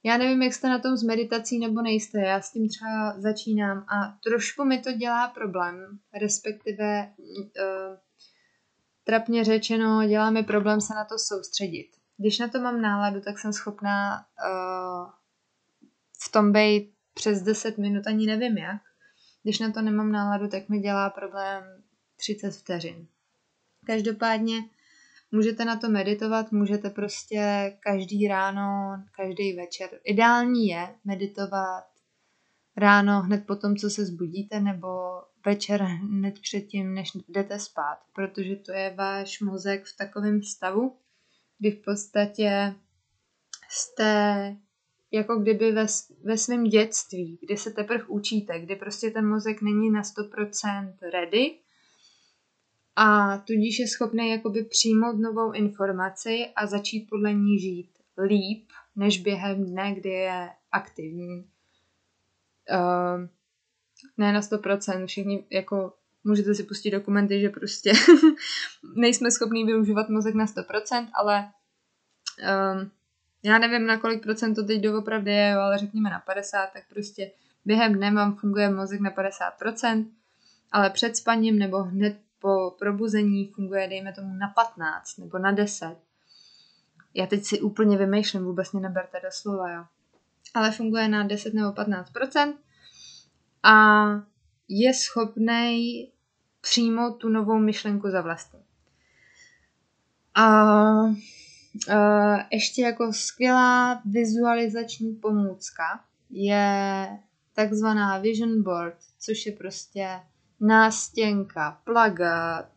Já 0.03 0.17
nevím, 0.17 0.41
jak 0.41 0.53
jste 0.53 0.69
na 0.69 0.79
tom 0.79 0.97
s 0.97 1.03
meditací 1.03 1.59
nebo 1.59 1.81
nejste, 1.81 2.19
já 2.19 2.41
s 2.41 2.51
tím 2.51 2.69
třeba 2.69 3.21
začínám 3.21 3.77
a 3.77 4.17
trošku 4.23 4.65
mi 4.65 4.79
to 4.79 4.91
dělá 4.91 5.27
problém, 5.27 5.99
respektive 6.21 7.13
uh, 7.17 7.97
trapně 9.03 9.43
řečeno, 9.43 10.07
dělá 10.07 10.29
mi 10.29 10.43
problém 10.43 10.81
se 10.81 10.93
na 10.93 11.05
to 11.05 11.15
soustředit. 11.17 11.87
Když 12.17 12.39
na 12.39 12.47
to 12.47 12.59
mám 12.59 12.81
náladu, 12.81 13.21
tak 13.21 13.39
jsem 13.39 13.53
schopná 13.53 14.15
uh, 14.17 15.09
v 16.19 16.31
tom 16.31 16.51
být 16.51 16.93
přes 17.13 17.41
10 17.41 17.77
minut, 17.77 18.07
ani 18.07 18.25
nevím 18.25 18.57
jak. 18.57 18.81
Když 19.43 19.59
na 19.59 19.71
to 19.71 19.81
nemám 19.81 20.11
náladu, 20.11 20.47
tak 20.47 20.69
mi 20.69 20.79
dělá 20.79 21.09
problém 21.09 21.63
30 22.15 22.51
vteřin. 22.51 23.07
Každopádně 23.85 24.63
můžete 25.31 25.65
na 25.65 25.75
to 25.75 25.89
meditovat, 25.89 26.51
můžete 26.51 26.89
prostě 26.89 27.73
každý 27.79 28.27
ráno, 28.27 28.97
každý 29.11 29.53
večer. 29.53 29.89
Ideální 30.03 30.67
je 30.67 30.95
meditovat 31.05 31.83
ráno 32.77 33.21
hned 33.21 33.45
po 33.47 33.55
tom, 33.55 33.75
co 33.75 33.89
se 33.89 34.05
zbudíte, 34.05 34.59
nebo 34.59 34.87
večer 35.45 35.81
hned 35.81 36.39
předtím, 36.39 36.93
než 36.93 37.09
jdete 37.27 37.59
spát, 37.59 37.97
protože 38.13 38.55
to 38.55 38.71
je 38.71 38.93
váš 38.97 39.41
mozek 39.41 39.85
v 39.85 39.97
takovém 39.97 40.43
stavu, 40.43 40.97
kdy 41.59 41.71
v 41.71 41.83
podstatě 41.85 42.75
jste 43.69 44.55
jako 45.11 45.35
kdyby 45.35 45.71
ve, 45.71 45.85
ve 46.23 46.37
svém 46.37 46.63
dětství, 46.63 47.39
kdy 47.41 47.57
se 47.57 47.71
teprve 47.71 48.03
učíte, 48.03 48.59
kdy 48.59 48.75
prostě 48.75 49.11
ten 49.11 49.27
mozek 49.27 49.61
není 49.61 49.89
na 49.89 50.01
100% 50.01 50.93
ready 51.13 51.59
a 52.95 53.37
tudíž 53.37 53.79
je 53.79 53.87
schopný 53.87 54.29
jakoby 54.31 54.63
přijmout 54.63 55.19
novou 55.19 55.51
informaci 55.51 56.45
a 56.55 56.65
začít 56.65 57.07
podle 57.09 57.33
ní 57.33 57.59
žít 57.59 57.89
líp, 58.27 58.69
než 58.95 59.21
během 59.21 59.65
dne, 59.65 59.95
kdy 59.95 60.09
je 60.09 60.49
aktivní. 60.71 61.45
Uh, 62.69 63.27
ne 64.17 64.33
na 64.33 64.41
100%, 64.41 65.05
všichni 65.05 65.45
jako 65.51 65.93
můžete 66.23 66.55
si 66.55 66.63
pustit 66.63 66.91
dokumenty, 66.91 67.41
že 67.41 67.49
prostě 67.49 67.91
nejsme 68.95 69.31
schopní 69.31 69.65
využívat 69.65 70.09
mozek 70.09 70.35
na 70.35 70.45
100%, 70.45 71.07
ale 71.13 71.51
um, 72.81 72.91
já 73.43 73.57
nevím, 73.57 73.87
na 73.87 73.97
kolik 73.97 74.23
procent 74.23 74.55
to 74.55 74.63
teď 74.63 74.81
doopravdy 74.81 75.31
je, 75.31 75.53
ale 75.53 75.77
řekněme 75.77 76.09
na 76.09 76.19
50, 76.19 76.67
tak 76.73 76.83
prostě 76.89 77.31
během 77.65 77.93
dne 77.93 78.11
vám 78.11 78.35
funguje 78.35 78.69
mozek 78.69 78.99
na 78.99 79.11
50%, 79.11 80.05
ale 80.71 80.89
před 80.89 81.17
spaním 81.17 81.59
nebo 81.59 81.83
hned 81.83 82.17
po 82.39 82.75
probuzení 82.79 83.51
funguje, 83.55 83.87
dejme 83.87 84.13
tomu, 84.13 84.33
na 84.35 84.47
15 84.47 85.17
nebo 85.17 85.37
na 85.37 85.51
10. 85.51 85.97
Já 87.13 87.27
teď 87.27 87.43
si 87.43 87.61
úplně 87.61 87.97
vymýšlím, 87.97 88.43
vůbec 88.43 88.71
mě 88.71 88.81
neberte 88.81 89.19
do 89.23 89.29
slova, 89.31 89.71
jo. 89.71 89.85
Ale 90.53 90.71
funguje 90.71 91.07
na 91.07 91.23
10 91.23 91.53
nebo 91.53 91.71
15% 91.71 92.53
a 93.63 94.05
je 94.67 94.93
schopný 94.93 96.11
přijmout 96.61 97.11
tu 97.11 97.29
novou 97.29 97.59
myšlenku 97.59 98.09
za 98.09 98.21
vlastní. 98.21 98.59
A 100.35 100.43
uh, 101.89 102.39
ještě 102.51 102.81
jako 102.81 103.13
skvělá 103.13 104.01
vizualizační 104.05 105.13
pomůcka 105.13 106.03
je 106.29 107.07
takzvaná 107.53 108.17
vision 108.17 108.63
board, 108.63 108.97
což 109.19 109.45
je 109.45 109.51
prostě 109.51 110.19
nástěnka, 110.59 111.81
plagát, 111.83 112.71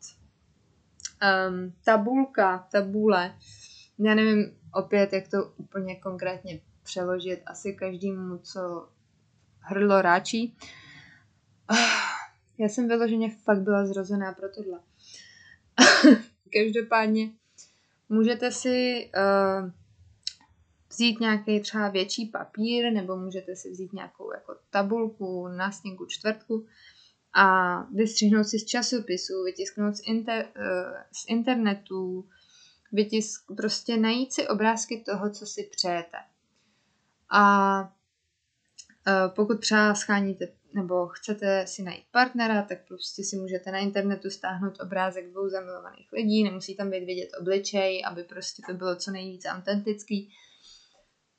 um, 1.48 1.72
tabulka, 1.84 2.68
tabule. 2.72 3.34
Já 3.98 4.14
nevím 4.14 4.56
opět, 4.74 5.12
jak 5.12 5.28
to 5.28 5.52
úplně 5.56 5.96
konkrétně 5.96 6.60
přeložit. 6.82 7.42
Asi 7.46 7.74
každému, 7.74 8.38
co 8.38 8.88
hrdlo 9.60 10.02
ráčí. 10.02 10.56
Já 12.58 12.68
jsem 12.68 12.88
vyloženě 12.88 13.30
fakt 13.44 13.60
byla 13.60 13.86
zrozená 13.86 14.32
pro 14.32 14.48
tohle. 14.48 14.80
Každopádně 16.52 17.30
můžete 18.10 18.52
si 18.52 19.10
uh, 19.16 19.70
vzít 20.90 21.20
nějaký 21.20 21.60
třeba 21.60 21.88
větší 21.88 22.26
papír, 22.26 22.92
nebo 22.92 23.16
můžete 23.16 23.56
si 23.56 23.70
vzít 23.70 23.92
nějakou 23.92 24.32
jako 24.32 24.56
tabulku, 24.70 25.48
nástěnku, 25.48 26.06
čtvrtku 26.06 26.66
a 27.34 27.76
vystřihnout 27.82 28.46
si 28.46 28.58
z 28.58 28.64
časopisu, 28.64 29.44
vytisknout 29.44 29.96
z, 29.96 30.00
inter, 30.06 30.48
uh, 30.56 30.96
z 31.12 31.24
internetu, 31.28 32.28
vytisk, 32.92 33.52
prostě 33.56 33.96
najít 33.96 34.32
si 34.32 34.48
obrázky 34.48 35.02
toho, 35.06 35.30
co 35.30 35.46
si 35.46 35.70
přejete. 35.76 36.16
A 37.30 37.80
uh, 37.82 39.34
pokud 39.34 39.60
třeba 39.60 39.94
scháníte 39.94 40.46
nebo 40.72 41.06
chcete 41.06 41.66
si 41.66 41.82
najít 41.82 42.04
partnera, 42.10 42.62
tak 42.62 42.78
prostě 42.88 43.24
si 43.24 43.36
můžete 43.36 43.72
na 43.72 43.78
internetu 43.78 44.30
stáhnout 44.30 44.80
obrázek 44.80 45.30
dvou 45.30 45.48
zamilovaných 45.48 46.12
lidí, 46.12 46.44
nemusí 46.44 46.76
tam 46.76 46.90
být 46.90 47.04
vidět 47.04 47.28
obličej, 47.40 48.02
aby 48.06 48.24
prostě 48.24 48.62
to 48.66 48.74
bylo 48.74 48.96
co 48.96 49.10
nejvíce 49.10 49.48
autentický. 49.48 50.30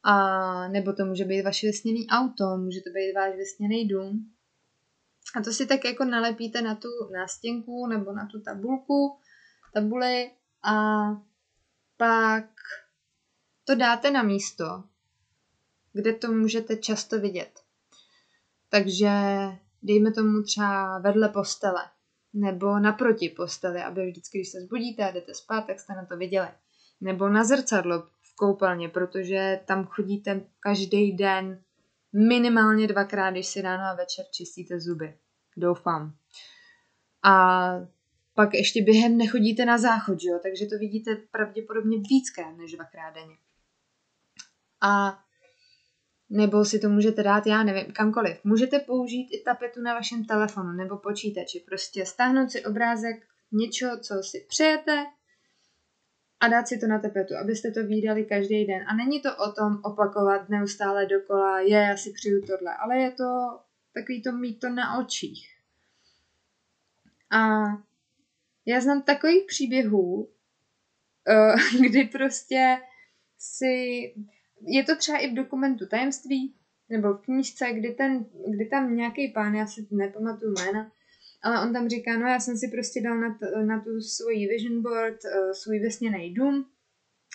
A 0.04 0.68
nebo 0.68 0.94
to 0.94 1.06
může 1.06 1.26
být 1.26 1.42
vaše 1.42 1.68
vysněný 1.68 2.08
auto, 2.08 2.58
může 2.58 2.82
to 2.82 2.90
být 2.90 3.14
váš 3.14 3.36
vysněný 3.36 3.88
dům. 3.88 4.32
A 5.36 5.42
to 5.42 5.52
si 5.52 5.66
tak 5.66 5.86
jako 5.86 6.06
nalepíte 6.06 6.62
na 6.62 6.76
tu 6.76 6.88
nástěnku 7.14 7.88
nebo 7.88 8.12
na 8.12 8.28
tu 8.32 8.42
tabulku, 8.42 9.18
tabuli 9.74 10.32
a 10.64 10.74
pak 11.98 12.46
to 13.64 13.76
dáte 13.76 14.12
na 14.12 14.24
místo, 14.24 14.84
kde 15.94 16.14
to 16.14 16.32
můžete 16.32 16.76
často 16.76 17.20
vidět. 17.20 17.61
Takže 18.72 19.10
dejme 19.84 20.12
tomu 20.12 20.44
třeba 20.44 21.00
vedle 21.00 21.30
postele 21.30 21.82
nebo 22.34 22.80
naproti 22.80 23.30
posteli, 23.30 23.82
aby 23.82 24.06
vždycky, 24.12 24.38
když 24.38 24.50
se 24.50 24.62
zbudíte 24.62 25.04
a 25.04 25.12
jdete 25.12 25.34
spát, 25.34 25.62
tak 25.62 25.80
jste 25.80 25.94
na 25.94 26.06
to 26.06 26.18
viděli. 26.18 26.48
Nebo 27.01 27.30
na 27.30 27.44
zrcadlo 27.44 28.01
v 28.01 28.36
koupelně, 28.36 28.90
protože 28.90 29.60
tam 29.66 29.86
chodíte 29.86 30.42
každý 30.60 31.12
den 31.12 31.63
minimálně 32.13 32.88
dvakrát, 32.88 33.32
když 33.32 33.48
si 33.48 33.62
ráno 33.62 33.84
a 33.84 33.96
večer 33.96 34.25
čistíte 34.32 34.80
zuby. 34.80 35.18
Doufám. 35.58 36.16
A 37.24 37.74
pak 38.34 38.54
ještě 38.54 38.84
během 38.84 39.18
nechodíte 39.18 39.66
na 39.66 39.78
záchod, 39.78 40.18
jo? 40.22 40.40
takže 40.44 40.66
to 40.66 40.78
vidíte 40.78 41.16
pravděpodobně 41.16 41.98
víckrát 41.98 42.58
než 42.58 42.72
dvakrát 42.72 43.13
denně. 43.13 43.38
A 44.82 45.20
nebo 46.32 46.66
si 46.66 46.80
to 46.80 46.90
můžete 46.90 47.24
dát, 47.24 47.48
já 47.48 47.64
nevím, 47.64 47.94
kamkoliv. 47.94 48.44
Můžete 48.44 48.80
použít 48.80 49.28
i 49.32 49.44
tapetu 49.46 49.82
na 49.82 49.94
vašem 49.94 50.26
telefonu 50.26 50.72
nebo 50.72 50.98
počítači. 50.98 51.64
Prostě 51.68 52.06
stáhnout 52.06 52.52
si 52.52 52.66
obrázek 52.66 53.28
něčeho, 53.52 54.00
co 54.00 54.24
si 54.24 54.46
přejete 54.50 55.06
a 56.40 56.48
dát 56.48 56.68
si 56.68 56.78
to 56.78 56.88
na 56.88 57.00
tapetu, 57.00 57.34
abyste 57.42 57.72
to 57.72 57.84
výdali 57.84 58.26
každý 58.26 58.66
den. 58.66 58.84
A 58.88 58.96
není 58.96 59.22
to 59.22 59.38
o 59.38 59.52
tom 59.52 59.80
opakovat 59.84 60.50
neustále 60.50 61.06
dokola, 61.06 61.60
je, 61.60 61.78
já 61.78 61.98
si 61.98 62.12
přiju 62.12 62.42
tohle, 62.42 62.76
ale 62.76 62.98
je 62.98 63.12
to 63.12 63.60
takový 63.94 64.22
to 64.22 64.32
mít 64.32 64.60
to 64.60 64.70
na 64.70 65.00
očích. 65.00 65.48
A 67.32 67.64
já 68.66 68.82
znám 68.82 69.02
takových 69.02 69.46
příběhů, 69.48 70.30
eh, 71.28 71.56
kdy 71.90 72.04
prostě 72.04 72.78
si 73.38 73.76
je 74.65 74.84
to 74.84 74.96
třeba 74.96 75.18
i 75.18 75.32
v 75.32 75.36
dokumentu 75.36 75.86
tajemství, 75.88 76.56
nebo 76.89 77.13
v 77.13 77.22
knížce, 77.22 77.65
kdy, 77.74 77.89
ten, 77.89 78.25
kdy 78.48 78.65
tam 78.65 78.96
nějaký 78.96 79.27
pán, 79.27 79.56
já 79.56 79.68
si 79.68 79.88
nepamatuju 79.91 80.53
jména, 80.58 80.91
ale 81.44 81.62
on 81.68 81.74
tam 81.74 81.89
říká, 81.89 82.18
no 82.18 82.27
já 82.27 82.39
jsem 82.39 82.58
si 82.58 82.68
prostě 82.68 83.01
dal 83.01 83.20
na, 83.20 83.38
t, 83.39 83.65
na 83.65 83.80
tu 83.84 84.01
svoji 84.01 84.48
vision 84.48 84.82
board, 84.82 85.20
uh, 85.25 85.51
svůj 85.51 85.80
vysněný 85.80 86.34
dům. 86.34 86.65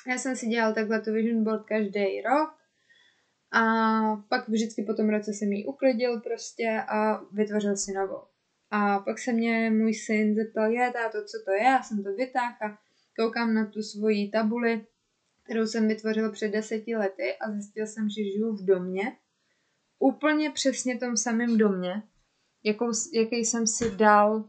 Já 0.08 0.18
jsem 0.18 0.36
si 0.36 0.46
dělal 0.46 0.74
takhle 0.74 1.00
tu 1.00 1.12
vision 1.12 1.44
board 1.44 1.66
každý 1.66 2.20
rok 2.20 2.50
a 3.52 3.62
pak 4.28 4.48
vždycky 4.48 4.82
po 4.82 4.94
tom 4.94 5.08
roce 5.08 5.32
jsem 5.32 5.52
ji 5.52 5.64
uklidil 5.66 6.20
prostě 6.20 6.82
a 6.88 7.24
vytvořil 7.32 7.76
si 7.76 7.92
novou. 7.92 8.22
A 8.70 8.98
pak 8.98 9.18
se 9.18 9.32
mě 9.32 9.70
můj 9.70 9.94
syn 9.94 10.34
zeptal, 10.34 10.70
je 10.70 10.92
táto, 10.92 11.18
co 11.24 11.38
to 11.44 11.50
je, 11.50 11.62
já 11.62 11.82
jsem 11.82 12.04
to 12.04 12.12
vytáhl 12.12 12.54
a 12.60 12.78
koukám 13.18 13.54
na 13.54 13.66
tu 13.66 13.82
svoji 13.82 14.30
tabuli 14.30 14.86
kterou 15.46 15.66
jsem 15.66 15.88
vytvořil 15.88 16.32
před 16.32 16.48
deseti 16.48 16.96
lety 16.96 17.36
a 17.40 17.50
zjistil 17.50 17.86
jsem, 17.86 18.08
že 18.08 18.24
žiju 18.24 18.56
v 18.56 18.64
domě, 18.64 19.16
úplně 19.98 20.50
přesně 20.50 20.98
tom 20.98 21.16
samém 21.16 21.58
domě, 21.58 22.02
jakou, 22.64 22.90
jaký 23.12 23.36
jsem 23.36 23.66
si 23.66 23.90
dal 23.90 24.44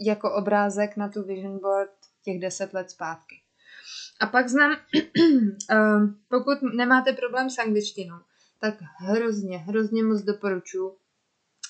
jako 0.00 0.34
obrázek 0.34 0.96
na 0.96 1.08
tu 1.08 1.22
vision 1.22 1.58
board 1.58 1.90
těch 2.24 2.40
deset 2.40 2.74
let 2.74 2.90
zpátky. 2.90 3.34
A 4.20 4.26
pak 4.26 4.48
znám, 4.48 4.76
ehm, 5.70 6.20
pokud 6.28 6.58
nemáte 6.74 7.12
problém 7.12 7.50
s 7.50 7.58
angličtinou, 7.58 8.16
tak 8.60 8.74
hrozně, 8.96 9.58
hrozně 9.58 10.02
moc 10.02 10.22
doporučuji 10.22 10.96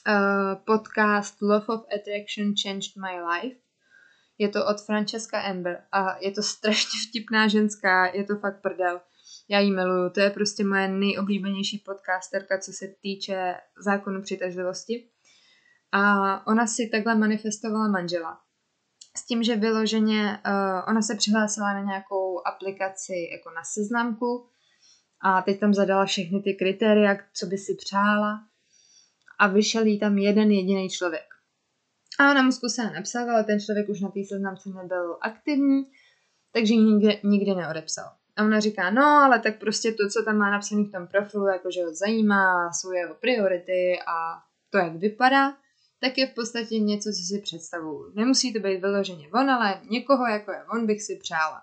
eh, 0.08 0.56
podcast 0.64 1.42
Love 1.42 1.66
of 1.66 1.86
Attraction 1.94 2.54
Changed 2.62 2.96
My 2.96 3.20
Life. 3.20 3.67
Je 4.38 4.48
to 4.48 4.66
od 4.66 4.80
Francesca 4.80 5.40
Amber 5.40 5.84
a 5.92 6.18
je 6.18 6.32
to 6.32 6.42
strašně 6.42 7.00
vtipná 7.08 7.48
ženská, 7.48 8.06
je 8.06 8.24
to 8.24 8.36
fakt 8.36 8.62
prdel. 8.62 9.00
Já 9.48 9.58
jí 9.58 9.72
miluju, 9.72 10.10
to 10.10 10.20
je 10.20 10.30
prostě 10.30 10.64
moje 10.64 10.88
nejoblíbenější 10.88 11.78
podcasterka, 11.78 12.58
co 12.58 12.72
se 12.72 12.94
týče 13.02 13.54
zákonu 13.78 14.22
přitažlivosti. 14.22 15.08
A 15.92 16.46
ona 16.46 16.66
si 16.66 16.88
takhle 16.92 17.14
manifestovala 17.14 17.88
manžela. 17.88 18.38
S 19.16 19.26
tím, 19.26 19.42
že 19.42 19.56
vyloženě, 19.56 20.42
uh, 20.46 20.82
ona 20.88 21.02
se 21.02 21.14
přihlásila 21.14 21.72
na 21.72 21.80
nějakou 21.80 22.46
aplikaci 22.46 23.28
jako 23.32 23.50
na 23.50 23.64
seznamku 23.64 24.48
a 25.20 25.42
teď 25.42 25.60
tam 25.60 25.74
zadala 25.74 26.06
všechny 26.06 26.42
ty 26.42 26.54
kritéria, 26.54 27.16
co 27.34 27.46
by 27.46 27.58
si 27.58 27.74
přála 27.74 28.40
a 29.38 29.46
vyšel 29.46 29.86
jí 29.86 29.98
tam 30.00 30.18
jeden 30.18 30.50
jediný 30.50 30.88
člověk. 30.88 31.37
A 32.18 32.30
ona 32.30 32.42
mu 32.42 32.52
zkusila 32.52 32.90
napsat, 32.90 33.28
ale 33.28 33.44
ten 33.44 33.60
člověk 33.60 33.88
už 33.88 34.00
na 34.00 34.08
té 34.08 34.20
seznamce 34.28 34.68
nebyl 34.68 35.18
aktivní, 35.20 35.86
takže 36.52 36.74
ji 36.74 36.80
nikdy, 36.80 37.20
nikdy 37.24 37.54
neodepsal. 37.54 38.12
A 38.36 38.44
ona 38.44 38.60
říká, 38.60 38.90
no, 38.90 39.02
ale 39.02 39.38
tak 39.38 39.58
prostě 39.58 39.92
to, 39.92 40.08
co 40.08 40.22
tam 40.24 40.36
má 40.36 40.50
napsané 40.50 40.84
v 40.84 40.92
tom 40.92 41.06
profilu, 41.06 41.46
jakože 41.46 41.84
ho 41.84 41.94
zajímá, 41.94 42.72
jsou 42.72 42.92
jeho 42.92 43.14
priority 43.14 43.98
a 44.06 44.42
to, 44.70 44.78
jak 44.78 44.96
vypadá, 44.96 45.56
tak 46.00 46.18
je 46.18 46.26
v 46.26 46.34
podstatě 46.34 46.78
něco, 46.78 47.08
co 47.08 47.34
si 47.34 47.40
představuju. 47.40 48.12
Nemusí 48.14 48.52
to 48.52 48.60
být 48.60 48.80
vyloženě 48.80 49.28
on, 49.28 49.50
ale 49.50 49.80
někoho, 49.90 50.26
jako 50.26 50.52
je 50.52 50.64
on, 50.74 50.86
bych 50.86 51.02
si 51.02 51.16
přála. 51.22 51.62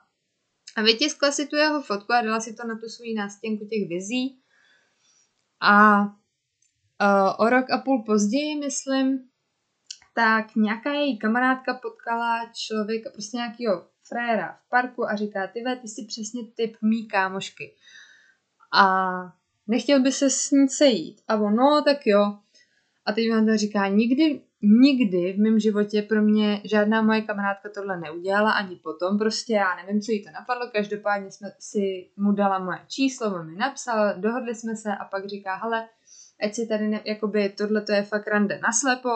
A 0.75 0.81
vytiskla 0.81 1.31
si 1.31 1.47
tu 1.47 1.55
jeho 1.55 1.81
fotku 1.81 2.13
a 2.13 2.21
dala 2.21 2.39
si 2.39 2.53
to 2.53 2.67
na 2.67 2.75
tu 2.75 2.89
svou 2.89 3.15
nástěnku 3.15 3.65
těch 3.65 3.89
vizí. 3.89 4.39
A 5.61 6.01
uh, 6.01 7.33
o 7.37 7.49
rok 7.49 7.69
a 7.71 7.77
půl 7.77 8.03
později, 8.03 8.55
myslím, 8.55 9.29
tak 10.15 10.55
nějaká 10.55 10.93
její 10.93 11.17
kamarádka 11.17 11.73
potkala 11.73 12.51
člověka, 12.53 13.09
prostě 13.09 13.37
nějakého 13.37 13.85
fréra 14.07 14.57
v 14.65 14.69
parku 14.69 15.09
a 15.09 15.15
říká, 15.15 15.47
ty 15.47 15.63
ty 15.81 15.87
jsi 15.87 16.05
přesně 16.05 16.41
typ 16.55 16.77
mý 16.81 17.07
kámošky. 17.07 17.75
A 18.73 19.07
nechtěl 19.67 20.01
by 20.01 20.11
se 20.11 20.29
s 20.29 20.51
ní 20.51 20.69
sejít. 20.69 21.21
A 21.27 21.35
on, 21.35 21.55
no, 21.55 21.81
tak 21.85 21.97
jo. 22.05 22.37
A 23.05 23.11
teď 23.13 23.25
mi 23.41 23.57
říká, 23.57 23.87
nikdy, 23.87 24.41
nikdy 24.61 25.33
v 25.33 25.39
mém 25.39 25.59
životě 25.59 26.01
pro 26.01 26.21
mě 26.21 26.61
žádná 26.63 27.01
moje 27.01 27.21
kamarádka 27.21 27.69
tohle 27.69 27.99
neudělala, 27.99 28.51
ani 28.51 28.75
potom 28.75 29.17
prostě, 29.17 29.53
já 29.53 29.75
nevím, 29.75 30.01
co 30.01 30.11
jí 30.11 30.23
to 30.23 30.31
napadlo, 30.31 30.69
každopádně 30.73 31.31
jsme 31.31 31.51
si 31.59 32.09
mu 32.17 32.31
dala 32.31 32.59
moje 32.59 32.79
číslo, 32.87 33.35
on 33.35 33.51
mi 33.51 33.55
napsal, 33.55 34.13
dohodli 34.17 34.55
jsme 34.55 34.75
se 34.75 34.95
a 34.95 35.05
pak 35.05 35.25
říká, 35.25 35.55
hele, 35.55 35.89
ať 36.43 36.53
si 36.53 36.67
tady, 36.67 36.87
ne, 36.87 37.01
jakoby 37.05 37.49
tohle 37.49 37.81
to 37.81 37.91
je 37.91 38.03
fakt 38.03 38.27
rande 38.27 38.59
naslepo, 38.63 39.09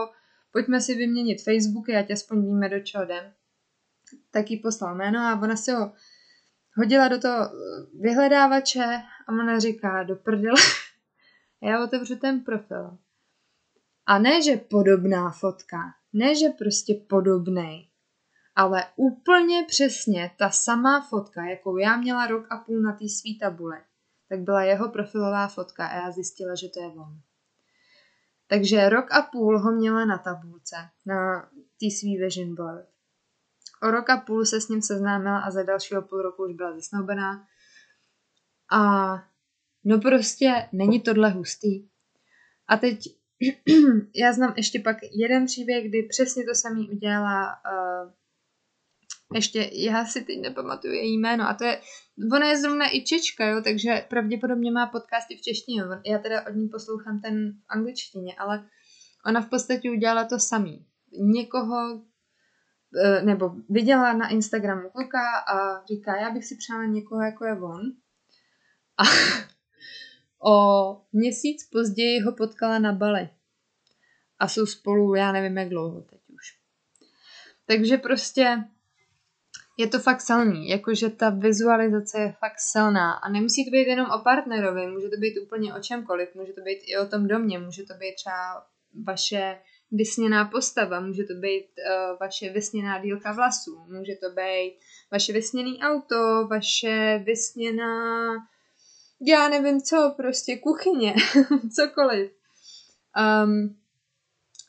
pojďme 0.52 0.82
si 0.82 0.96
vyměnit 0.96 1.44
Facebooky, 1.44 1.96
ať 1.96 2.12
aspoň 2.12 2.42
víme, 2.42 2.70
do 2.70 2.80
čeho 2.80 3.04
jdem. 3.04 3.34
Tak 4.32 4.52
jí 4.52 4.58
poslal 4.58 4.96
jméno 4.96 5.20
a 5.20 5.40
ona 5.42 5.56
si 5.56 5.72
ho 5.72 5.92
hodila 6.76 7.08
do 7.08 7.20
toho 7.20 7.46
eh, 7.46 7.50
vyhledávače 8.00 9.02
a 9.28 9.32
ona 9.32 9.60
říká, 9.60 10.04
do 10.04 10.16
prdele, 10.16 10.62
já 11.64 11.84
otevřu 11.84 12.16
ten 12.16 12.44
profil. 12.44 12.98
A 14.06 14.20
ne, 14.20 14.42
že 14.42 14.58
podobná 14.58 15.32
fotka, 15.32 15.78
ne, 16.14 16.36
že 16.36 16.50
prostě 16.50 16.94
podobnej, 17.10 17.90
ale 18.56 18.86
úplně 18.96 19.66
přesně 19.68 20.32
ta 20.40 20.50
samá 20.50 21.02
fotka, 21.02 21.46
jakou 21.46 21.78
já 21.78 21.98
měla 21.98 22.28
rok 22.28 22.48
a 22.50 22.58
půl 22.58 22.82
na 22.82 22.92
té 22.94 23.10
svý 23.10 23.40
tabule, 23.40 23.82
tak 24.30 24.40
byla 24.40 24.64
jeho 24.64 24.90
profilová 24.90 25.48
fotka 25.48 25.88
a 25.88 25.96
já 25.96 26.12
zjistila, 26.12 26.56
že 26.56 26.70
to 26.70 26.80
je 26.80 26.88
on. 26.88 27.22
Takže 28.50 28.90
rok 28.90 29.12
a 29.12 29.22
půl 29.22 29.60
ho 29.60 29.72
měla 29.72 30.06
na 30.06 30.18
tabulce, 30.18 30.76
na 31.06 31.50
té 31.80 31.90
svý 32.00 32.18
vision 32.18 32.56
board. 32.56 32.86
O 33.84 33.92
rok 33.92 34.10
a 34.10 34.18
půl 34.18 34.46
se 34.46 34.62
s 34.62 34.68
ním 34.68 34.82
seznámila 34.82 35.40
a 35.40 35.52
za 35.52 35.64
dalšího 35.64 36.02
půl 36.02 36.22
roku 36.22 36.46
už 36.46 36.54
byla 36.54 36.76
zesnoubená. 36.76 37.48
A 38.72 39.14
no 39.84 40.00
prostě 40.00 40.70
není 40.72 41.02
tohle 41.02 41.30
hustý. 41.30 41.90
A 42.68 42.78
teď 42.78 43.00
já 44.16 44.34
znám 44.34 44.54
ještě 44.58 44.80
pak 44.80 44.98
jeden 45.12 45.46
příběh, 45.46 45.88
kdy 45.88 46.04
přesně 46.04 46.44
to 46.44 46.56
samý 46.56 46.90
udělala 46.90 47.48
uh, 47.48 48.12
ještě, 49.34 49.70
já 49.74 50.06
si 50.06 50.22
teď 50.22 50.40
nepamatuju 50.40 50.94
její 50.94 51.18
jméno 51.18 51.50
a 51.50 51.54
to 51.54 51.64
je, 51.64 51.82
ona 52.34 52.48
je 52.48 52.58
zrovna 52.58 52.86
i 52.96 53.04
Čečka, 53.04 53.46
jo, 53.46 53.62
takže 53.62 54.06
pravděpodobně 54.10 54.72
má 54.72 54.88
podcasty 54.88 55.36
v 55.36 55.42
češtině. 55.42 55.84
Já 56.06 56.18
teda 56.18 56.48
od 56.48 56.56
ní 56.56 56.70
poslouchám 56.70 57.20
ten 57.20 57.52
v 57.52 57.66
angličtině, 57.70 58.36
ale 58.38 58.66
ona 59.26 59.42
v 59.42 59.50
podstatě 59.50 59.92
udělala 59.92 60.24
to 60.24 60.40
samý. 60.40 60.86
Někoho, 61.12 62.02
e, 62.96 63.22
nebo 63.22 63.56
viděla 63.70 64.14
na 64.14 64.30
Instagramu 64.30 64.90
kluka 64.90 65.38
a 65.38 65.86
říká, 65.86 66.18
já 66.18 66.32
bych 66.32 66.46
si 66.46 66.56
přála 66.56 66.86
někoho, 66.86 67.22
jako 67.22 67.46
je 67.46 67.54
on. 67.54 67.82
A 68.98 69.04
o 70.50 71.02
měsíc 71.14 71.70
později 71.70 72.20
ho 72.20 72.32
potkala 72.32 72.80
na 72.80 72.94
Bali. 72.94 73.30
A 74.40 74.48
jsou 74.48 74.66
spolu, 74.66 75.16
já 75.16 75.32
nevím, 75.32 75.58
jak 75.58 75.70
dlouho 75.70 76.02
teď 76.02 76.20
už. 76.30 76.58
Takže 77.66 77.98
prostě 77.98 78.64
je 79.80 79.88
to 79.88 80.00
fakt 80.00 80.22
silný, 80.22 80.70
jakože 80.70 81.10
ta 81.10 81.30
vizualizace 81.30 82.20
je 82.20 82.36
fakt 82.40 82.60
silná. 82.60 83.12
A 83.12 83.30
nemusí 83.30 83.66
to 83.66 83.72
být 83.72 83.88
jenom 83.88 84.12
o 84.12 84.20
partnerovi, 84.20 84.88
může 84.88 85.10
to 85.10 85.18
být 85.18 85.40
úplně 85.40 85.74
o 85.74 85.80
čemkoliv, 85.80 86.36
může 86.36 86.54
to 86.54 86.62
být 86.62 86.80
i 86.86 86.98
o 86.98 87.06
tom 87.06 87.28
domě, 87.28 87.60
může 87.60 87.84
to 87.84 87.94
být 87.94 88.16
třeba 88.16 88.66
vaše 89.04 89.58
vysněná 89.92 90.46
postava, 90.46 91.00
může 91.00 91.24
to 91.24 91.34
být 91.34 91.66
uh, 91.66 92.18
vaše 92.20 92.50
vysněná 92.50 93.00
dílka 93.00 93.32
vlasů, 93.32 93.86
může 93.88 94.16
to 94.16 94.30
být 94.30 94.76
vaše 95.12 95.34
vysněný 95.34 95.80
auto, 95.80 96.48
vaše 96.48 97.22
vysněná, 97.26 98.28
já 99.22 99.50
nevím 99.50 99.82
co, 99.82 100.14
prostě 100.18 100.58
kuchyně, 100.58 101.16
cokoliv. 101.76 102.32
Um, 103.44 103.78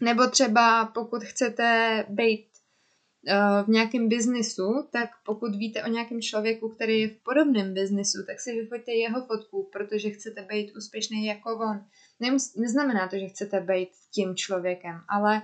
nebo 0.01 0.27
třeba 0.27 0.85
pokud 0.85 1.25
chcete 1.25 2.05
být 2.09 2.47
v 3.65 3.69
nějakém 3.69 4.09
biznisu, 4.09 4.89
tak 4.93 5.11
pokud 5.25 5.57
víte 5.57 5.85
o 5.85 5.89
nějakém 5.89 6.23
člověku, 6.23 6.69
který 6.69 7.01
je 7.01 7.09
v 7.09 7.23
podobném 7.23 7.75
biznisu, 7.75 8.19
tak 8.27 8.41
si 8.41 8.53
vyfoďte 8.53 8.93
jeho 8.93 9.27
fotku, 9.27 9.69
protože 9.73 10.11
chcete 10.11 10.43
být 10.43 10.77
úspěšný 10.77 11.27
jako 11.27 11.57
on. 11.57 11.85
Nemus- 12.21 12.61
neznamená 12.61 13.09
to, 13.09 13.19
že 13.19 13.27
chcete 13.27 13.61
být 13.61 13.89
tím 14.11 14.37
člověkem, 14.37 15.01
ale 15.09 15.43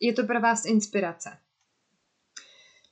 je 0.00 0.12
to 0.12 0.24
pro 0.24 0.40
vás 0.40 0.64
inspirace. 0.64 1.30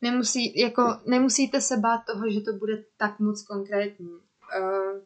Nemusí, 0.03 0.61
jako, 0.61 1.01
nemusíte 1.07 1.61
se 1.61 1.77
bát 1.77 2.01
toho, 2.13 2.31
že 2.31 2.41
to 2.41 2.53
bude 2.53 2.85
tak 2.97 3.21
moc 3.21 3.43
konkrétní. 3.43 4.09
Uh, 4.09 5.01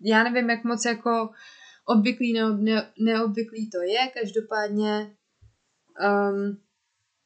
já 0.00 0.22
nevím, 0.22 0.50
jak 0.50 0.64
moc 0.64 0.84
jako 0.84 1.30
obvyklý, 1.84 2.32
neob, 2.32 2.60
ne, 2.60 2.92
neobvyklý 2.98 3.70
to 3.70 3.82
je, 3.82 4.10
každopádně 4.14 5.16
um, 6.30 6.65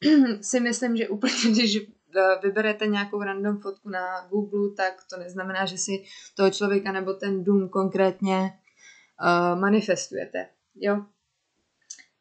si 0.41 0.61
myslím, 0.61 0.97
že 0.97 1.09
úplně, 1.09 1.35
když 1.51 1.77
eh, 1.77 2.39
vyberete 2.43 2.87
nějakou 2.87 3.23
random 3.23 3.61
fotku 3.61 3.89
na 3.89 4.27
Google, 4.29 4.75
tak 4.77 5.05
to 5.11 5.17
neznamená, 5.17 5.67
že 5.67 5.79
si 5.79 6.05
toho 6.35 6.51
člověka 6.51 6.93
nebo 6.93 7.13
ten 7.13 7.45
dům 7.45 7.69
konkrétně 7.69 8.37
uh, 9.21 9.61
manifestujete. 9.61 10.49
Jo? 10.75 11.05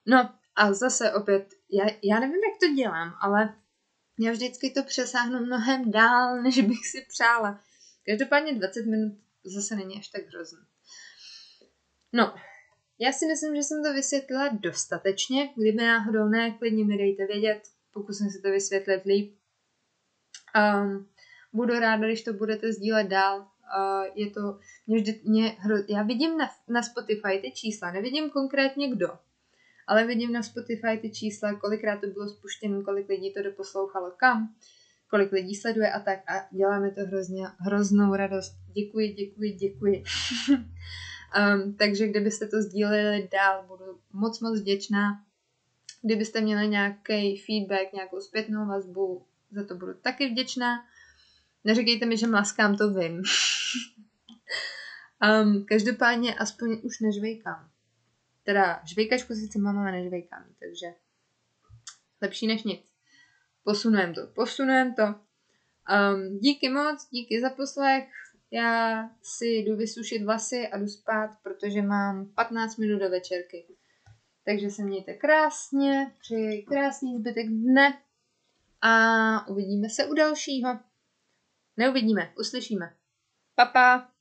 No 0.06 0.30
a 0.56 0.74
zase 0.74 1.14
opět, 1.14 1.54
já, 1.72 1.86
já 2.04 2.20
nevím, 2.20 2.36
jak 2.36 2.60
to 2.60 2.76
dělám, 2.76 3.14
ale 3.22 3.56
já 4.20 4.32
vždycky 4.32 4.70
to 4.70 4.84
přesáhnu 4.84 5.40
mnohem 5.40 5.92
dál, 5.92 6.42
než 6.42 6.62
bych 6.62 6.88
si 6.88 7.06
přála. 7.10 7.62
Každopádně 8.06 8.54
20 8.54 8.86
minut 8.86 9.14
zase 9.44 9.76
není 9.76 10.00
až 10.00 10.08
tak 10.08 10.22
hrozný. 10.28 10.60
No, 12.14 12.36
já 13.00 13.12
si 13.12 13.26
myslím, 13.26 13.56
že 13.56 13.64
jsem 13.64 13.84
to 13.84 13.94
vysvětlila 13.94 14.50
dostatečně. 14.54 15.50
Kdyby 15.56 15.78
náhodou 15.78 16.26
ne, 16.26 16.52
klidně 16.52 16.86
mi 16.86 16.98
dejte 16.98 17.26
vědět, 17.26 17.62
pokusím 17.94 18.30
se 18.30 18.40
to 18.40 18.52
vysvětlit 18.52 19.06
líp. 19.06 19.36
Um, 20.56 21.08
budu 21.54 21.80
ráda, 21.80 22.08
když 22.08 22.24
to 22.24 22.34
budete 22.34 22.74
sdílet 22.74 23.08
dál. 23.08 23.40
Uh, 23.40 24.08
je 24.16 24.30
to, 24.30 24.60
mě 24.88 24.98
vždy, 24.98 25.20
mě 25.24 25.58
já 25.90 26.04
vidím 26.04 26.38
na, 26.38 26.50
na 26.68 26.84
Spotify 26.84 27.40
ty 27.42 27.52
čísla, 27.52 27.92
nevidím 27.92 28.30
konkrétně 28.30 28.90
kdo, 28.90 29.10
ale 29.88 30.06
vidím 30.06 30.34
na 30.34 30.44
Spotify 30.44 30.98
ty 31.02 31.10
čísla, 31.12 31.60
kolikrát 31.60 32.02
to 32.02 32.08
bylo 32.08 32.30
spuštěno, 32.30 32.82
kolik 32.84 33.10
lidí 33.10 33.34
to 33.34 33.44
doposlouchalo 33.44 34.12
kam, 34.18 34.56
kolik 35.10 35.32
lidí 35.32 35.56
sleduje 35.56 35.92
a 35.92 36.00
tak 36.00 36.20
a 36.20 36.48
děláme 36.52 36.92
to 36.92 37.02
hrozně, 37.02 37.48
hroznou 37.60 38.16
radost. 38.16 38.54
Děkuji, 38.74 39.14
děkuji, 39.14 39.54
děkuji. 39.54 40.04
Um, 41.38 41.74
takže 41.74 42.08
kdybyste 42.08 42.48
to 42.48 42.62
sdíleli 42.62 43.30
dál, 43.32 43.66
budu 43.68 44.00
moc 44.14 44.40
moc 44.40 44.60
vděčná. 44.60 45.24
Kdybyste 46.02 46.42
měli 46.42 46.68
nějaký 46.68 47.38
feedback, 47.38 47.94
nějakou 47.94 48.22
zpětnou 48.22 48.68
vazbu, 48.68 49.26
za 49.52 49.64
to 49.64 49.76
budu 49.76 49.94
taky 49.94 50.30
vděčná. 50.30 50.86
Neříkejte 51.64 52.06
mi, 52.06 52.18
že 52.18 52.28
mlaskám, 52.28 52.78
to 52.78 52.94
vím. 52.94 53.24
um, 55.44 55.66
každopádně 55.70 56.36
aspoň 56.36 56.82
už 56.84 57.00
nežvejkám. 57.00 57.70
Teda 58.44 58.82
žvejkačku 58.86 59.34
sice 59.34 59.60
mám, 59.60 59.78
ale 59.78 59.92
nežvejkám, 59.92 60.46
takže 60.60 60.88
lepší 62.22 62.48
než 62.48 62.64
nic. 62.64 62.82
Posunujem 63.64 64.14
to, 64.14 64.28
posunujem 64.28 64.94
to. 64.94 65.04
Um, 65.04 66.40
díky 66.40 66.70
moc, 66.70 67.08
díky 67.12 67.42
za 67.42 67.50
poslech. 67.50 68.10
Já 68.52 69.10
si 69.22 69.46
jdu 69.46 69.76
vysušit 69.76 70.24
vlasy 70.24 70.68
a 70.68 70.78
jdu 70.78 70.88
spát, 70.88 71.38
protože 71.44 71.82
mám 71.82 72.26
15 72.36 72.78
minut 72.78 73.00
do 73.00 73.10
večerky. 73.10 73.66
Takže 74.46 74.70
se 74.70 74.84
mějte 74.84 75.14
krásně, 75.14 76.16
přeji 76.20 76.64
krásný 76.64 77.18
zbytek 77.18 77.48
dne 77.48 78.02
a 78.82 79.48
uvidíme 79.48 79.90
se 79.90 80.06
u 80.06 80.14
dalšího. 80.14 80.80
Neuvidíme, 81.78 82.34
uslyšíme. 82.40 82.94
Pa, 83.56 83.66
pa. 83.66 84.12